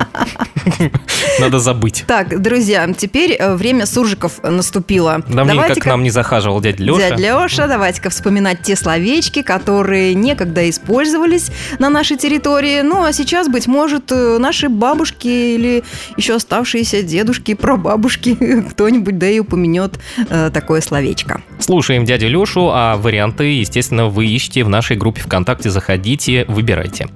Надо 1.38 1.58
забыть. 1.58 2.04
Так, 2.06 2.40
друзья, 2.40 2.88
теперь 2.96 3.32
э, 3.32 3.54
время 3.54 3.86
суржиков 3.86 4.42
наступило. 4.42 5.22
Давненько 5.28 5.74
к 5.74 5.86
нам 5.86 6.02
не 6.02 6.10
захаживал 6.10 6.60
дядя 6.60 6.82
Леша. 6.82 7.10
Дядя 7.10 7.16
Леша, 7.16 7.66
давайте-ка 7.66 8.10
вспоминать 8.10 8.62
те 8.62 8.76
словечки, 8.76 9.42
которые 9.42 10.14
некогда 10.14 10.68
использовались 10.68 11.50
на 11.78 11.90
нашей 11.90 12.16
территории. 12.16 12.80
Ну, 12.82 13.04
а 13.04 13.12
сейчас, 13.12 13.48
быть 13.48 13.66
может, 13.66 14.12
э, 14.12 14.38
наши 14.38 14.68
бабушки 14.68 15.28
или 15.28 15.84
еще 16.16 16.34
оставшиеся 16.34 17.02
дедушки, 17.02 17.54
прабабушки, 17.54 18.34
кто-нибудь 18.70 19.18
да 19.18 19.28
и 19.28 19.38
упомянет 19.38 19.98
э, 20.28 20.50
такое 20.52 20.80
словечко. 20.80 21.42
Слушаем 21.58 22.04
дядю 22.04 22.28
Лешу, 22.28 22.70
а 22.72 22.96
варианты, 22.96 23.44
естественно, 23.44 24.06
вы 24.06 24.34
ищите 24.34 24.64
в 24.64 24.68
нашей 24.68 24.96
группе 24.96 25.20
ВКонтакте, 25.20 25.70
заходите, 25.70 26.44
выбирайте. 26.48 27.08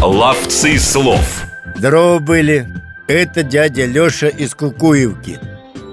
Ловцы 0.00 0.78
слов. 0.78 1.20
Здорово 1.76 2.18
были. 2.20 2.66
Это 3.06 3.42
дядя 3.42 3.84
Леша 3.84 4.28
из 4.28 4.54
Кукуевки. 4.54 5.38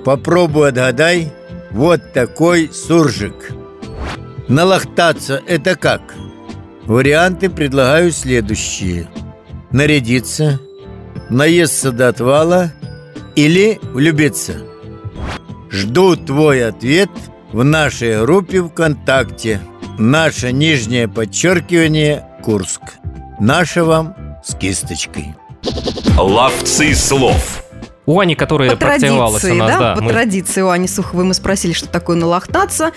Попробуй 0.05 0.69
отгадай. 0.69 1.31
Вот 1.71 2.13
такой 2.13 2.71
суржик. 2.71 3.51
Налахтаться– 4.47 5.41
это 5.47 5.75
как? 5.75 6.01
Варианты 6.85 7.49
предлагаю 7.49 8.11
следующие. 8.11 9.07
Нарядиться, 9.71 10.59
наесться 11.29 11.91
до 11.91 12.09
отвала 12.09 12.71
или 13.35 13.79
влюбиться. 13.93 14.53
Жду 15.71 16.15
твой 16.15 16.65
ответ 16.65 17.09
в 17.51 17.63
нашей 17.63 18.21
группе 18.21 18.61
ВКонтакте. 18.61 19.59
Наше 19.97 20.51
нижнее 20.51 21.07
подчеркивание 21.07 22.25
Курск. 22.43 22.81
Наше 23.39 23.83
вам 23.83 24.15
с 24.43 24.55
кисточкой. 24.55 25.35
Ловцы 26.17 26.95
слов. 26.95 27.59
У 28.05 28.19
Ани, 28.19 28.35
которая 28.35 28.71
По 28.71 28.75
практиковалась 28.75 29.43
традиции, 29.43 29.61
у 29.61 29.63
нас, 29.63 29.71
да, 29.71 29.79
да, 29.79 29.95
по 29.95 30.01
мы- 30.03 30.11
традиции 30.11 30.61
у 30.61 30.67
Ани 30.67 30.89
Суховой 30.89 31.23
мы 31.23 31.33
спросили, 31.33 31.71
что 31.71 31.87
такое 31.87 32.17
налахтаться. 32.17 32.91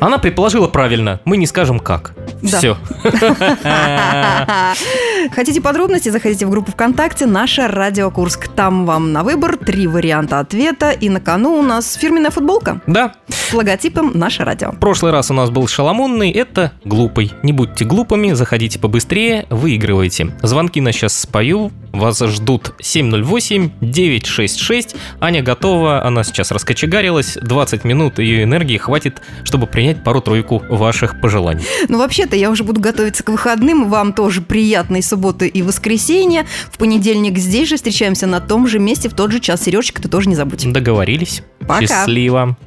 она 0.00 0.16
предположила 0.16 0.68
правильно. 0.68 1.20
Мы 1.26 1.36
не 1.36 1.46
скажем 1.46 1.78
как. 1.78 2.12
Да. 2.40 2.56
Все. 2.58 2.78
Хотите 5.34 5.60
подробности, 5.60 6.08
заходите 6.08 6.46
в 6.46 6.50
группу 6.50 6.72
ВКонтакте 6.72 7.26
«Наша 7.26 7.68
Радио 7.68 8.10
Курск». 8.10 8.48
Там 8.48 8.86
вам 8.86 9.12
на 9.12 9.22
выбор 9.22 9.58
три 9.58 9.86
варианта 9.86 10.38
ответа. 10.38 10.92
И 10.92 11.10
на 11.10 11.20
кону 11.20 11.58
у 11.58 11.62
нас 11.62 11.92
фирменная 11.94 12.30
футболка 12.30 12.80
Да, 12.86 13.12
с 13.48 13.54
логотипом 13.54 14.12
«Наше 14.14 14.44
радио». 14.44 14.70
в 14.72 14.78
прошлый 14.78 15.10
раз 15.10 15.30
у 15.30 15.34
нас 15.34 15.50
был 15.50 15.66
шаломонный, 15.66 16.30
это 16.30 16.72
глупый. 16.84 17.32
Не 17.42 17.54
будьте 17.54 17.86
глупыми, 17.86 18.32
заходите 18.32 18.78
побыстрее, 18.78 19.46
выигрывайте. 19.48 20.36
Звонки 20.42 20.82
на 20.82 20.92
сейчас 20.92 21.18
спою, 21.18 21.72
вас 21.92 22.20
ждут 22.20 22.74
708-966. 22.80 24.96
Аня 25.20 25.42
готова, 25.42 26.04
она 26.04 26.24
сейчас 26.24 26.50
раскочегарилась, 26.50 27.38
20 27.40 27.84
минут 27.84 28.18
ее 28.18 28.42
энергии 28.42 28.76
хватит, 28.76 29.22
чтобы 29.44 29.66
принять 29.66 30.04
пару-тройку 30.04 30.62
ваших 30.68 31.18
пожеланий. 31.20 31.64
Ну, 31.88 31.96
вообще-то, 31.98 32.36
я 32.36 32.50
уже 32.50 32.64
буду 32.64 32.82
готовиться 32.82 33.24
к 33.24 33.30
выходным. 33.30 33.88
Вам 33.88 34.12
тоже 34.12 34.42
приятной 34.42 35.02
субботы 35.02 35.48
и 35.48 35.62
воскресенья. 35.62 36.44
В 36.70 36.76
понедельник 36.76 37.38
здесь 37.38 37.68
же 37.68 37.76
встречаемся 37.76 38.26
на 38.26 38.40
том 38.40 38.66
же 38.66 38.78
месте, 38.78 39.08
в 39.08 39.14
тот 39.14 39.32
же 39.32 39.40
час. 39.40 39.62
Сережечка, 39.62 40.02
ты 40.02 40.08
тоже 40.08 40.28
не 40.28 40.34
забудь. 40.34 40.70
Договорились? 40.70 41.42
Пока. 41.60 41.86
Счастливо. 41.86 42.58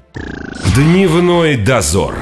Дневной 0.75 1.55
дозор. 1.57 2.15